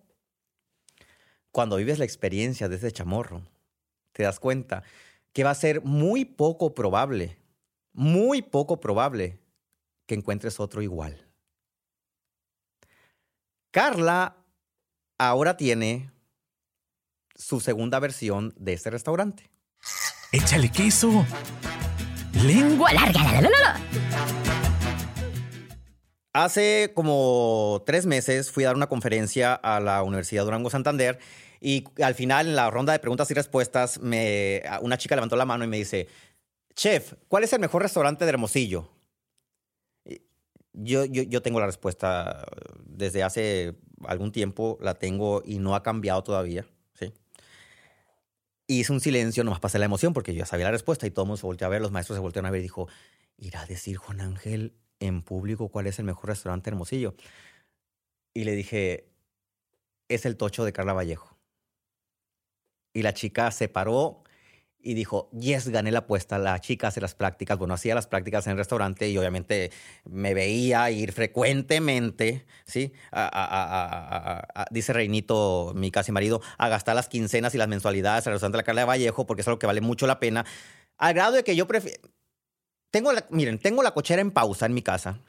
cuando 1.51 1.77
vives 1.77 1.99
la 1.99 2.05
experiencia 2.05 2.69
de 2.69 2.75
ese 2.75 2.91
chamorro, 2.91 3.41
te 4.11 4.23
das 4.23 4.39
cuenta 4.39 4.83
que 5.33 5.43
va 5.43 5.51
a 5.51 5.55
ser 5.55 5.81
muy 5.83 6.25
poco 6.25 6.73
probable, 6.73 7.37
muy 7.93 8.41
poco 8.41 8.79
probable 8.79 9.39
que 10.05 10.15
encuentres 10.15 10.59
otro 10.59 10.81
igual. 10.81 11.27
Carla 13.71 14.37
ahora 15.17 15.57
tiene 15.57 16.11
su 17.35 17.59
segunda 17.59 17.99
versión 17.99 18.53
de 18.57 18.73
este 18.73 18.89
restaurante. 18.89 19.49
Échale 20.31 20.71
queso. 20.71 21.25
Lengua 22.43 22.93
larga. 22.93 23.79
Hace 26.33 26.91
como 26.93 27.81
tres 27.85 28.05
meses 28.05 28.51
fui 28.51 28.63
a 28.63 28.67
dar 28.67 28.75
una 28.75 28.87
conferencia 28.87 29.55
a 29.55 29.79
la 29.79 30.03
Universidad 30.03 30.43
Durango 30.43 30.69
Santander 30.69 31.17
y 31.59 31.83
al 32.01 32.13
final, 32.13 32.47
en 32.47 32.55
la 32.55 32.69
ronda 32.69 32.93
de 32.93 32.99
preguntas 32.99 33.31
y 33.31 33.33
respuestas, 33.33 33.99
me, 34.01 34.61
una 34.81 34.97
chica 34.97 35.15
levantó 35.15 35.35
la 35.35 35.45
mano 35.45 35.63
y 35.63 35.67
me 35.67 35.77
dice, 35.77 36.07
Chef, 36.75 37.13
¿cuál 37.27 37.43
es 37.43 37.53
el 37.53 37.59
mejor 37.59 37.81
restaurante 37.81 38.23
de 38.23 38.29
Hermosillo? 38.29 38.87
Yo, 40.73 41.05
yo, 41.05 41.23
yo 41.23 41.41
tengo 41.41 41.59
la 41.59 41.65
respuesta 41.65 42.45
desde 42.85 43.23
hace 43.23 43.75
algún 44.05 44.31
tiempo, 44.31 44.77
la 44.79 44.93
tengo 44.93 45.41
y 45.43 45.57
no 45.57 45.73
ha 45.73 45.81
cambiado 45.81 46.21
todavía. 46.23 46.67
Y 48.67 48.81
hice 48.81 48.91
un 48.91 48.99
silencio, 48.99 49.45
nomás 49.45 49.61
pasé 49.61 49.79
la 49.79 49.85
emoción 49.85 50.13
porque 50.13 50.33
yo 50.33 50.39
ya 50.39 50.45
sabía 50.45 50.65
la 50.65 50.71
respuesta 50.71 51.07
y 51.07 51.11
todo 51.11 51.23
el 51.23 51.27
mundo 51.27 51.37
se 51.37 51.47
volteó 51.47 51.67
a 51.67 51.69
ver, 51.69 51.81
los 51.81 51.91
maestros 51.91 52.17
se 52.17 52.21
voltearon 52.21 52.47
a 52.47 52.51
ver 52.51 52.59
y 52.59 52.63
dijo, 52.63 52.89
¿irá 53.37 53.61
a 53.61 53.65
decir 53.65 53.95
Juan 53.95 54.19
Ángel 54.19 54.73
en 54.99 55.21
público 55.21 55.69
cuál 55.69 55.87
es 55.87 55.99
el 55.99 56.05
mejor 56.05 56.29
restaurante 56.29 56.69
Hermosillo? 56.69 57.15
Y 58.33 58.43
le 58.43 58.51
dije, 58.51 59.09
es 60.09 60.25
el 60.25 60.35
Tocho 60.35 60.65
de 60.65 60.73
Carla 60.73 60.93
Vallejo. 60.93 61.37
Y 62.93 63.03
la 63.03 63.13
chica 63.13 63.51
se 63.51 63.69
paró 63.69 64.23
y 64.87 64.93
dijo, 64.93 65.29
yes, 65.37 65.67
gané 65.67 65.91
la 65.91 65.99
apuesta. 65.99 66.37
La 66.37 66.61
chica 66.61 66.87
hace 66.87 67.01
las 67.01 67.13
prácticas. 67.13 67.57
Bueno, 67.57 67.73
hacía 67.73 67.93
las 67.93 68.07
prácticas 68.07 68.47
en 68.47 68.51
el 68.51 68.57
restaurante 68.57 69.09
y 69.09 69.17
obviamente 69.17 69.69
me 70.05 70.33
veía 70.33 70.89
ir 70.91 71.11
frecuentemente, 71.11 72.45
¿sí? 72.65 72.93
dice 74.71 74.93
Reinito, 74.93 75.73
mi 75.75 75.91
casi 75.91 76.13
marido, 76.13 76.41
a 76.57 76.69
gastar 76.69 76.95
las 76.95 77.09
quincenas 77.09 77.53
y 77.53 77.57
las 77.57 77.67
mensualidades 77.67 78.25
al 78.27 78.33
restaurante 78.33 78.55
de 78.55 78.59
la 78.61 78.63
Carla 78.63 78.81
de 78.81 78.87
Vallejo 78.87 79.27
porque 79.27 79.41
es 79.41 79.47
algo 79.49 79.59
que 79.59 79.67
vale 79.67 79.81
mucho 79.81 80.07
la 80.07 80.21
pena. 80.21 80.45
Al 80.97 81.13
grado 81.13 81.33
de 81.33 81.43
que 81.43 81.57
yo 81.57 81.67
prefiero... 81.67 81.99
Miren, 83.29 83.59
tengo 83.59 83.83
la 83.83 83.91
cochera 83.91 84.21
en 84.21 84.31
pausa 84.31 84.67
en 84.67 84.73
mi 84.73 84.83
casa. 84.83 85.19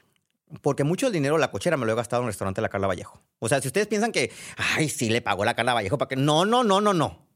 Porque 0.61 0.85
mucho 0.85 1.07
del 1.07 1.13
dinero 1.13 1.37
la 1.37 1.51
cochera 1.51 1.75
me 1.75 1.85
lo 1.85 1.91
he 1.91 1.95
gastado 1.95 2.21
en 2.21 2.27
el 2.27 2.29
restaurante 2.29 2.61
de 2.61 2.63
la 2.63 2.69
Carla 2.69 2.87
Vallejo. 2.87 3.21
O 3.39 3.49
sea, 3.49 3.61
si 3.61 3.67
ustedes 3.67 3.87
piensan 3.87 4.13
que, 4.13 4.31
ay, 4.55 4.87
sí, 4.87 5.09
le 5.09 5.21
pagó 5.21 5.43
la 5.43 5.53
Carla 5.53 5.73
Vallejo 5.73 5.97
para 5.97 6.07
que... 6.07 6.15
No, 6.15 6.45
no, 6.45 6.63
no, 6.63 6.79
no, 6.79 6.93
no. 6.93 7.28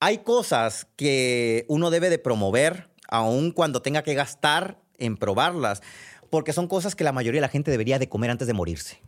Hay 0.00 0.18
cosas 0.18 0.86
que 0.96 1.64
uno 1.68 1.90
debe 1.90 2.08
de 2.08 2.18
promover, 2.18 2.88
aun 3.08 3.50
cuando 3.50 3.82
tenga 3.82 4.02
que 4.02 4.14
gastar 4.14 4.80
en 4.96 5.16
probarlas, 5.16 5.82
porque 6.30 6.52
son 6.52 6.68
cosas 6.68 6.94
que 6.94 7.04
la 7.04 7.12
mayoría 7.12 7.40
de 7.40 7.46
la 7.46 7.48
gente 7.48 7.70
debería 7.70 7.98
de 7.98 8.08
comer 8.08 8.30
antes 8.30 8.46
de 8.46 8.52
morirse. 8.52 9.02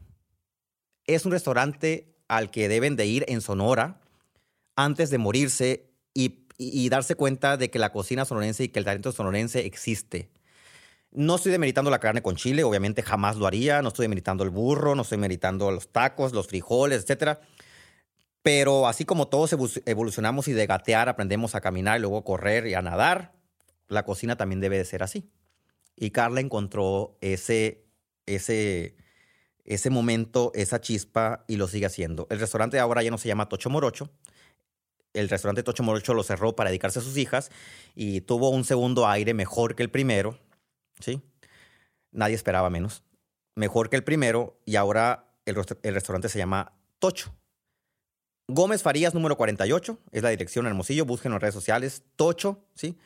Es 1.07 1.25
un 1.25 1.33
restaurante 1.33 2.15
al 2.29 2.51
que 2.51 2.69
deben 2.69 2.97
de 2.97 3.07
ir 3.07 3.25
en 3.29 3.41
Sonora 3.41 4.01
antes 4.75 5.11
de 5.11 5.19
morirse 5.19 5.91
y, 6.15 6.47
y 6.59 6.89
darse 6.89 7.15
cuenta 7.15 7.57
de 7.57 7.71
que 7.71 7.79
la 7.79 7.93
cocina 7.93 8.25
sonorense 8.25 8.65
y 8.65 8.69
que 8.69 8.79
el 8.79 8.85
talento 8.85 9.13
sonorense 9.13 9.67
existe. 9.67 10.31
No 11.13 11.37
estoy 11.37 11.53
demeritando 11.53 11.91
la 11.91 11.99
carne 11.99 12.23
con 12.23 12.37
chile, 12.37 12.65
obviamente 12.65 13.03
jamás 13.03 13.37
lo 13.37 13.47
haría. 13.47 13.83
No 13.83 13.89
estoy 13.89 14.05
demeritando 14.05 14.45
el 14.45 14.51
burro, 14.51 14.95
no 14.95 15.03
estoy 15.03 15.17
demeritando 15.17 15.71
los 15.71 15.89
tacos, 15.89 16.33
los 16.33 16.47
frijoles, 16.47 17.03
etcétera. 17.03 17.41
Pero 18.43 18.89
así 18.89 19.05
como 19.05 19.29
todos 19.29 19.55
evolucionamos 19.85 20.49
y 20.49 20.53
de 20.53 20.67
gatear 20.67 21.09
aprendemos 21.09 21.55
a 21.55 21.61
caminar 21.61 21.99
y 21.99 22.01
luego 22.01 22.25
correr 22.25 22.67
y 22.67 22.75
a 22.75 22.83
nadar, 22.83 23.33
la 23.89 24.05
cocina 24.05 24.37
también 24.37 24.61
debe 24.61 24.79
de 24.79 24.85
ser 24.85 25.03
así. 25.03 25.31
Y 25.97 26.11
Carla 26.11 26.41
encontró 26.41 27.19
ese, 27.21 27.85
ese, 28.25 28.97
ese 29.65 29.91
momento, 29.91 30.53
esa 30.55 30.81
chispa 30.81 31.45
y 31.49 31.57
lo 31.57 31.69
sigue 31.69 31.87
haciendo. 31.87 32.27
El 32.31 32.41
restaurante 32.41 32.79
ahora 32.79 33.03
ya 33.03 33.11
no 33.11 33.19
se 33.19 33.29
llama 33.29 33.49
Tocho 33.49 33.69
Morocho. 33.69 34.11
El 35.13 35.29
restaurante 35.29 35.63
Tocho 35.63 35.83
Morocho 35.83 36.15
lo 36.15 36.23
cerró 36.23 36.57
para 36.57 36.71
dedicarse 36.71 37.01
a 37.01 37.03
sus 37.03 37.19
hijas 37.19 37.51
y 37.95 38.23
tuvo 38.23 38.51
un 38.51 38.65
segundo 38.65 39.07
aire 39.07 39.35
mejor 39.35 39.75
que 39.75 39.83
el 39.83 39.91
primero. 39.91 40.39
¿sí? 41.01 41.21
Nadie 42.13 42.37
esperaba 42.37 42.71
menos. 42.71 43.03
Mejor 43.55 43.91
que 43.91 43.97
el 43.97 44.05
primero 44.05 44.59
y 44.65 44.77
ahora 44.77 45.35
el, 45.45 45.57
el 45.83 45.95
restaurante 45.95 46.31
se 46.31 46.39
llama 46.39 46.73
Tocho. 47.01 47.35
Gómez 48.51 48.83
Farías, 48.83 49.15
número 49.15 49.37
48, 49.37 49.99
es 50.13 50.23
la 50.23 50.31
dirección 50.31 50.67
Hermosillo. 50.67 51.05
Busquen 51.05 51.33
en 51.33 51.41
redes 51.41 51.55
sociales. 51.55 52.03
Tocho, 52.17 52.65
¿sí? 52.75 52.97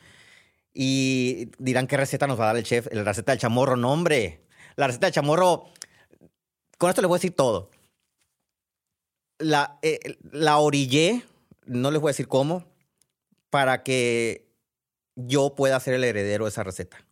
Y 0.73 1.51
dirán 1.57 1.87
qué 1.87 1.97
receta 1.97 2.27
nos 2.27 2.39
va 2.39 2.45
a 2.45 2.47
dar 2.47 2.57
el 2.57 2.63
chef. 2.63 2.87
La 2.91 3.03
receta 3.03 3.31
del 3.31 3.39
chamorro, 3.39 3.75
no, 3.77 3.91
hombre. 3.91 4.41
La 4.75 4.87
receta 4.87 5.07
del 5.07 5.13
chamorro. 5.13 5.65
Con 6.77 6.89
esto 6.89 7.01
les 7.01 7.07
voy 7.07 7.15
a 7.15 7.19
decir 7.19 7.35
todo. 7.35 7.69
La, 9.37 9.79
eh, 9.81 10.17
la 10.31 10.57
orillé, 10.57 11.23
no 11.65 11.91
les 11.91 12.01
voy 12.01 12.09
a 12.09 12.11
decir 12.11 12.27
cómo, 12.27 12.65
para 13.49 13.83
que 13.83 14.49
yo 15.15 15.55
pueda 15.55 15.79
ser 15.79 15.93
el 15.93 16.03
heredero 16.03 16.45
de 16.45 16.49
esa 16.49 16.63
receta. 16.63 17.05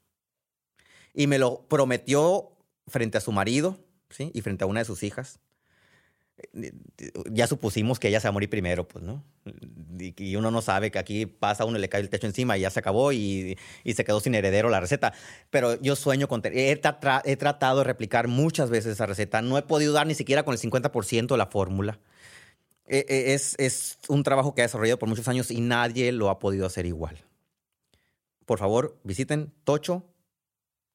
Y 1.13 1.27
me 1.27 1.37
lo 1.37 1.65
prometió 1.67 2.51
frente 2.87 3.17
a 3.17 3.21
su 3.21 3.31
marido, 3.31 3.79
¿sí? 4.09 4.31
Y 4.33 4.41
frente 4.41 4.63
a 4.63 4.67
una 4.67 4.79
de 4.79 4.85
sus 4.85 5.03
hijas 5.03 5.39
ya 7.31 7.47
supusimos 7.47 7.99
que 7.99 8.07
ella 8.07 8.19
se 8.19 8.27
va 8.27 8.29
a 8.29 8.31
morir 8.33 8.49
primero, 8.49 8.87
pues, 8.87 9.03
¿no? 9.03 9.23
Y, 9.99 10.35
uno 10.35 10.51
no 10.51 10.61
sabe 10.61 10.91
que 10.91 10.99
aquí 10.99 11.25
pasa, 11.25 11.65
uno 11.65 11.77
le 11.77 11.89
cae 11.89 12.01
el 12.01 12.09
techo 12.09 12.27
encima 12.27 12.57
y 12.57 12.61
ya 12.61 12.69
se 12.69 12.79
acabó 12.79 13.11
y, 13.11 13.57
se 13.85 14.03
quedó 14.03 14.19
sin 14.19 14.35
heredero 14.35 14.69
la 14.69 14.79
receta. 14.79 15.13
Pero 15.49 15.79
yo 15.81 15.95
sueño 15.95 16.27
con... 16.27 16.41
He, 16.45 16.71
he, 16.71 17.37
tratado 17.37 17.79
de 17.79 17.83
replicar 17.83 18.27
muchas 18.27 18.69
veces 18.69 18.93
esa 18.93 19.05
receta. 19.05 19.41
No 19.41 19.57
he 19.57 19.61
podido 19.61 19.93
dar 19.93 20.07
ni 20.07 20.15
siquiera 20.15 20.43
con 20.43 20.53
el 20.53 20.59
50% 20.59 21.27
de 21.27 21.37
la 21.37 21.47
fórmula. 21.47 21.99
E, 22.87 23.05
e, 23.07 23.33
es, 23.33 23.55
es 23.59 23.99
un 24.07 24.23
trabajo 24.23 24.53
que 24.55 24.61
ha 24.61 24.65
desarrollado 24.65 24.99
por 24.99 25.09
muchos 25.09 25.27
años 25.27 25.51
y 25.51 25.61
nadie 25.61 26.11
lo 26.11 26.29
ha 26.29 26.39
podido 26.39 26.65
hacer 26.65 26.85
igual. 26.85 27.23
Por 28.45 28.59
favor, 28.59 28.97
visiten 29.03 29.53
Tocho 29.63 30.03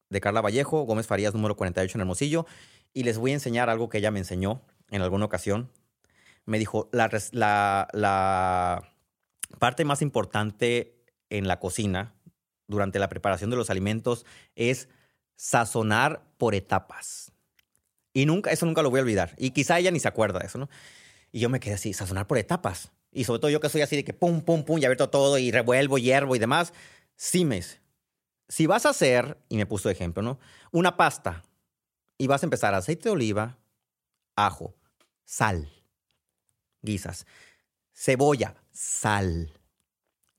de 0.09 0.21
Carla 0.21 0.41
Vallejo, 0.41 0.83
Gómez 0.83 1.07
Farías, 1.07 1.33
número 1.33 1.55
48 1.55 1.97
en 1.97 2.01
Hermosillo, 2.01 2.45
y 2.93 3.03
les 3.03 3.17
voy 3.17 3.31
a 3.31 3.35
enseñar 3.35 3.69
algo 3.69 3.89
que 3.89 3.99
ella 3.99 4.11
me 4.11 4.19
enseñó 4.19 4.61
en 4.91 5.01
alguna 5.01 5.25
ocasión, 5.25 5.71
me 6.45 6.59
dijo, 6.59 6.89
la, 6.91 7.09
parte 9.59 9.85
más 9.85 10.01
importante 10.01 10.95
en 11.29 11.47
la 11.47 11.59
cocina 11.59 12.13
durante 12.67 12.99
la 12.99 13.09
preparación 13.09 13.49
de 13.49 13.55
los 13.55 13.69
alimentos 13.69 14.25
es 14.55 14.89
sazonar 15.35 16.23
por 16.37 16.55
etapas. 16.55 17.31
Y 18.13 18.25
nunca, 18.25 18.51
eso 18.51 18.65
nunca 18.65 18.81
lo 18.81 18.89
voy 18.89 18.99
a 18.99 19.03
olvidar. 19.03 19.35
Y 19.37 19.51
quizá 19.51 19.77
ella 19.79 19.91
ni 19.91 19.99
se 19.99 20.07
acuerda 20.07 20.39
de 20.39 20.47
eso, 20.47 20.57
¿no? 20.57 20.69
Y 21.31 21.39
yo 21.39 21.49
me 21.49 21.59
quedé 21.59 21.75
así, 21.75 21.93
sazonar 21.93 22.25
por 22.27 22.37
etapas. 22.37 22.91
Y 23.11 23.23
sobre 23.23 23.39
todo 23.39 23.51
yo 23.51 23.59
que 23.59 23.69
soy 23.69 23.81
así 23.81 23.95
de 23.95 24.03
que 24.03 24.13
pum, 24.13 24.41
pum, 24.41 24.63
pum, 24.63 24.79
y 24.79 24.85
abierto 24.85 25.09
todo 25.09 25.37
y 25.37 25.51
revuelvo, 25.51 25.97
hiervo 25.97 26.35
y 26.35 26.39
demás. 26.39 26.73
Sí, 27.15 27.45
me 27.45 27.61
Si 28.47 28.65
vas 28.65 28.85
a 28.85 28.89
hacer, 28.89 29.37
y 29.49 29.57
me 29.57 29.65
puso 29.65 29.89
ejemplo, 29.89 30.23
¿no? 30.23 30.39
Una 30.71 30.97
pasta 30.97 31.43
y 32.17 32.27
vas 32.27 32.43
a 32.43 32.45
empezar 32.47 32.73
aceite 32.73 33.03
de 33.05 33.11
oliva, 33.11 33.57
ajo, 34.35 34.75
sal. 35.29 35.69
Guisas. 36.81 37.27
Cebolla, 37.93 38.55
sal. 38.71 39.53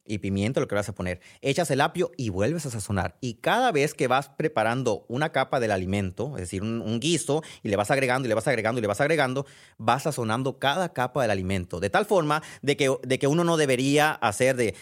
Y 0.05 0.19
pimiento, 0.19 0.59
lo 0.59 0.67
que 0.67 0.75
vas 0.75 0.89
a 0.89 0.95
poner. 0.95 1.21
Echas 1.41 1.71
el 1.71 1.81
apio 1.81 2.11
y 2.17 2.31
vuelves 2.31 2.67
a 2.67 2.71
sazonar. 2.71 3.17
Y 3.21 3.35
cada 3.35 3.71
vez 3.71 3.95
que 3.95 4.09
vas 4.09 4.29
preparando 4.31 5.05
una 5.09 5.31
capa 5.31 5.61
del 5.61 5.71
alimento, 5.71 6.33
es 6.35 6.43
decir, 6.43 6.63
un, 6.63 6.99
guiso, 6.99 7.45
y 7.63 7.69
le 7.69 7.77
vas 7.77 7.93
agregando, 7.93 8.27
y 8.27 8.31
le 8.31 8.35
vas 8.35 8.49
agregando, 8.49 8.81
y 8.81 8.83
le 8.83 8.89
vas 8.89 9.01
agregando, 9.01 9.47
vas 9.79 10.03
sazonando 10.03 10.59
cada 10.59 10.93
capa 10.93 11.23
del 11.23 11.31
alimento. 11.31 11.79
De 11.79 11.91
tal 11.91 12.05
forma 12.05 12.43
de 12.63 12.77
que, 12.77 12.93
de 13.03 13.19
que 13.21 13.29
uno 13.29 13.45
no 13.45 13.57
debería 13.57 14.11
hacer 14.11 14.57
de 14.57 14.75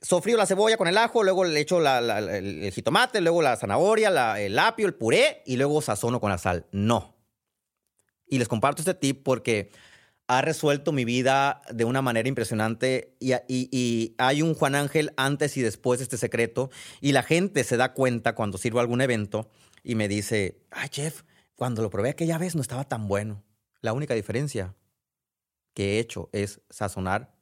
sofrío 0.00 0.38
la 0.38 0.46
cebolla 0.46 0.78
con 0.78 0.88
el 0.88 0.96
ajo, 0.96 1.22
luego 1.22 1.44
le 1.44 1.60
echo 1.60 1.80
el, 1.86 2.72
jitomate, 2.72 3.20
luego 3.20 3.42
la 3.42 3.56
zanahoria, 3.56 4.40
el 4.40 4.58
apio, 4.58 4.86
el 4.86 4.94
puré 4.94 5.42
y 5.44 5.56
luego 5.56 5.82
sazono 5.82 6.20
con 6.20 6.30
la 6.30 6.38
sal. 6.38 6.66
No. 6.72 7.13
Y 8.26 8.38
les 8.38 8.48
comparto 8.48 8.82
este 8.82 8.94
tip 8.94 9.22
porque 9.22 9.70
ha 10.26 10.40
resuelto 10.40 10.92
mi 10.92 11.04
vida 11.04 11.60
de 11.70 11.84
una 11.84 12.02
manera 12.02 12.28
impresionante 12.28 13.14
y, 13.20 14.14
hay 14.18 14.42
un 14.42 14.54
Juan 14.54 14.74
Ángel 14.74 15.12
antes 15.16 15.56
y 15.56 15.62
después 15.62 15.98
de 15.98 16.04
este 16.04 16.16
secreto 16.16 16.70
y 17.00 17.12
la 17.12 17.22
gente 17.22 17.62
se 17.64 17.76
da 17.76 17.92
cuenta 17.92 18.34
cuando 18.34 18.58
sirvo 18.58 18.80
algún 18.80 19.00
evento 19.00 19.50
y 19.82 19.96
me 19.96 20.08
dice, 20.08 20.62
ay 20.70 20.88
chef, 20.88 21.22
cuando 21.56 21.82
lo 21.82 21.90
probé 21.90 22.10
aquella 22.10 22.38
vez 22.38 22.54
no 22.54 22.62
estaba 22.62 22.84
tan 22.84 23.06
bueno. 23.06 23.44
La 23.80 23.92
única 23.92 24.14
diferencia 24.14 24.74
que 25.74 25.96
he 25.96 25.98
hecho 25.98 26.30
es 26.32 26.62
sazonar 26.70 27.34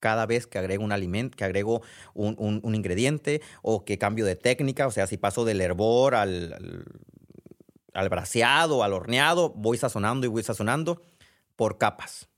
cada 0.00 0.26
vez 0.26 0.46
que 0.46 0.58
agrego 0.58 0.84
un 0.84 0.92
alimento, 0.92 1.36
que 1.36 1.44
agrego 1.44 1.82
un, 2.14 2.74
ingrediente 2.74 3.40
o 3.62 3.84
que 3.84 3.98
cambio 3.98 4.26
de 4.26 4.36
técnica, 4.36 4.86
o 4.86 4.90
sea, 4.90 5.06
si 5.06 5.16
paso 5.16 5.44
del 5.44 5.60
hervor 5.60 6.14
al, 6.14 6.84
al 7.98 8.08
braseado, 8.08 8.84
al 8.84 8.92
horneado, 8.92 9.50
voy 9.50 9.76
sazonando 9.76 10.24
y 10.26 10.28
voy 10.30 10.42
sazonando 10.42 11.02
por 11.56 11.78
capas, 11.78 12.28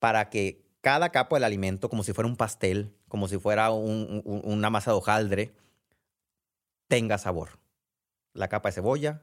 para 0.00 0.30
que 0.30 0.64
cada 0.80 1.10
capa 1.10 1.36
del 1.36 1.44
alimento, 1.44 1.88
como 1.88 2.02
si 2.02 2.12
fuera 2.12 2.28
un 2.28 2.36
pastel, 2.36 2.92
como 3.08 3.28
si 3.28 3.38
fuera 3.38 3.70
un- 3.70 4.22
un- 4.24 4.42
una 4.44 4.68
masa 4.70 4.90
de 4.90 4.96
hojaldre, 4.96 5.54
tenga 6.88 7.18
sabor. 7.18 7.58
La 8.32 8.48
capa 8.48 8.68
de 8.68 8.74
cebolla, 8.74 9.22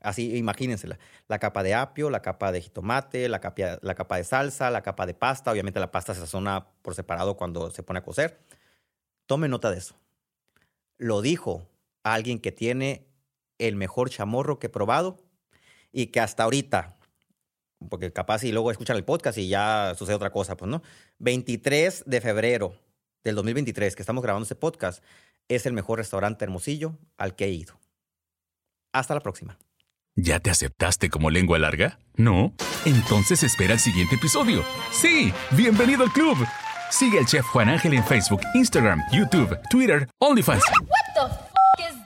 así 0.00 0.36
imagínensela. 0.36 0.98
La 1.26 1.38
capa 1.38 1.62
de 1.62 1.74
apio, 1.74 2.08
la 2.10 2.22
capa 2.22 2.52
de 2.52 2.60
jitomate, 2.62 3.28
la 3.28 3.40
capa, 3.40 3.78
la 3.82 3.94
capa 3.94 4.16
de 4.16 4.24
salsa, 4.24 4.70
la 4.70 4.82
capa 4.82 5.06
de 5.06 5.14
pasta. 5.14 5.50
Obviamente 5.50 5.80
la 5.80 5.90
pasta 5.90 6.14
se 6.14 6.20
sazona 6.20 6.68
por 6.82 6.94
separado 6.94 7.36
cuando 7.36 7.70
se 7.70 7.82
pone 7.82 7.98
a 7.98 8.02
cocer. 8.02 8.40
Tome 9.26 9.48
nota 9.48 9.70
de 9.70 9.78
eso. 9.78 9.96
Lo 10.98 11.20
dijo 11.20 11.66
alguien 12.04 12.38
que 12.38 12.52
tiene 12.52 13.06
el 13.58 13.76
mejor 13.76 14.10
chamorro 14.10 14.58
que 14.58 14.66
he 14.66 14.70
probado 14.70 15.18
y 15.92 16.08
que 16.08 16.20
hasta 16.20 16.44
ahorita, 16.44 16.96
porque 17.88 18.12
capaz 18.12 18.44
y 18.44 18.52
luego 18.52 18.70
escuchan 18.70 18.96
el 18.96 19.04
podcast 19.04 19.38
y 19.38 19.48
ya 19.48 19.94
sucede 19.96 20.16
otra 20.16 20.30
cosa, 20.30 20.56
pues 20.56 20.70
no. 20.70 20.82
23 21.18 22.04
de 22.06 22.20
febrero 22.20 22.74
del 23.24 23.34
2023 23.34 23.96
que 23.96 24.02
estamos 24.02 24.22
grabando 24.22 24.44
este 24.44 24.54
podcast 24.56 25.02
es 25.48 25.66
el 25.66 25.72
mejor 25.72 25.98
restaurante 25.98 26.44
Hermosillo 26.44 26.98
al 27.18 27.34
que 27.34 27.46
he 27.46 27.50
ido. 27.50 27.78
Hasta 28.92 29.14
la 29.14 29.20
próxima. 29.20 29.58
¿Ya 30.18 30.40
te 30.40 30.50
aceptaste 30.50 31.10
como 31.10 31.30
lengua 31.30 31.58
larga? 31.58 31.98
¿No? 32.14 32.54
Entonces 32.86 33.42
espera 33.42 33.74
el 33.74 33.80
siguiente 33.80 34.14
episodio. 34.14 34.64
Sí, 34.90 35.32
bienvenido 35.50 36.04
al 36.04 36.12
club. 36.12 36.38
Sigue 36.90 37.18
al 37.18 37.26
chef 37.26 37.44
Juan 37.46 37.68
Ángel 37.68 37.92
en 37.92 38.04
Facebook, 38.04 38.40
Instagram, 38.54 39.02
YouTube, 39.12 39.58
Twitter, 39.68 40.08
OnlyFans. 40.18 40.64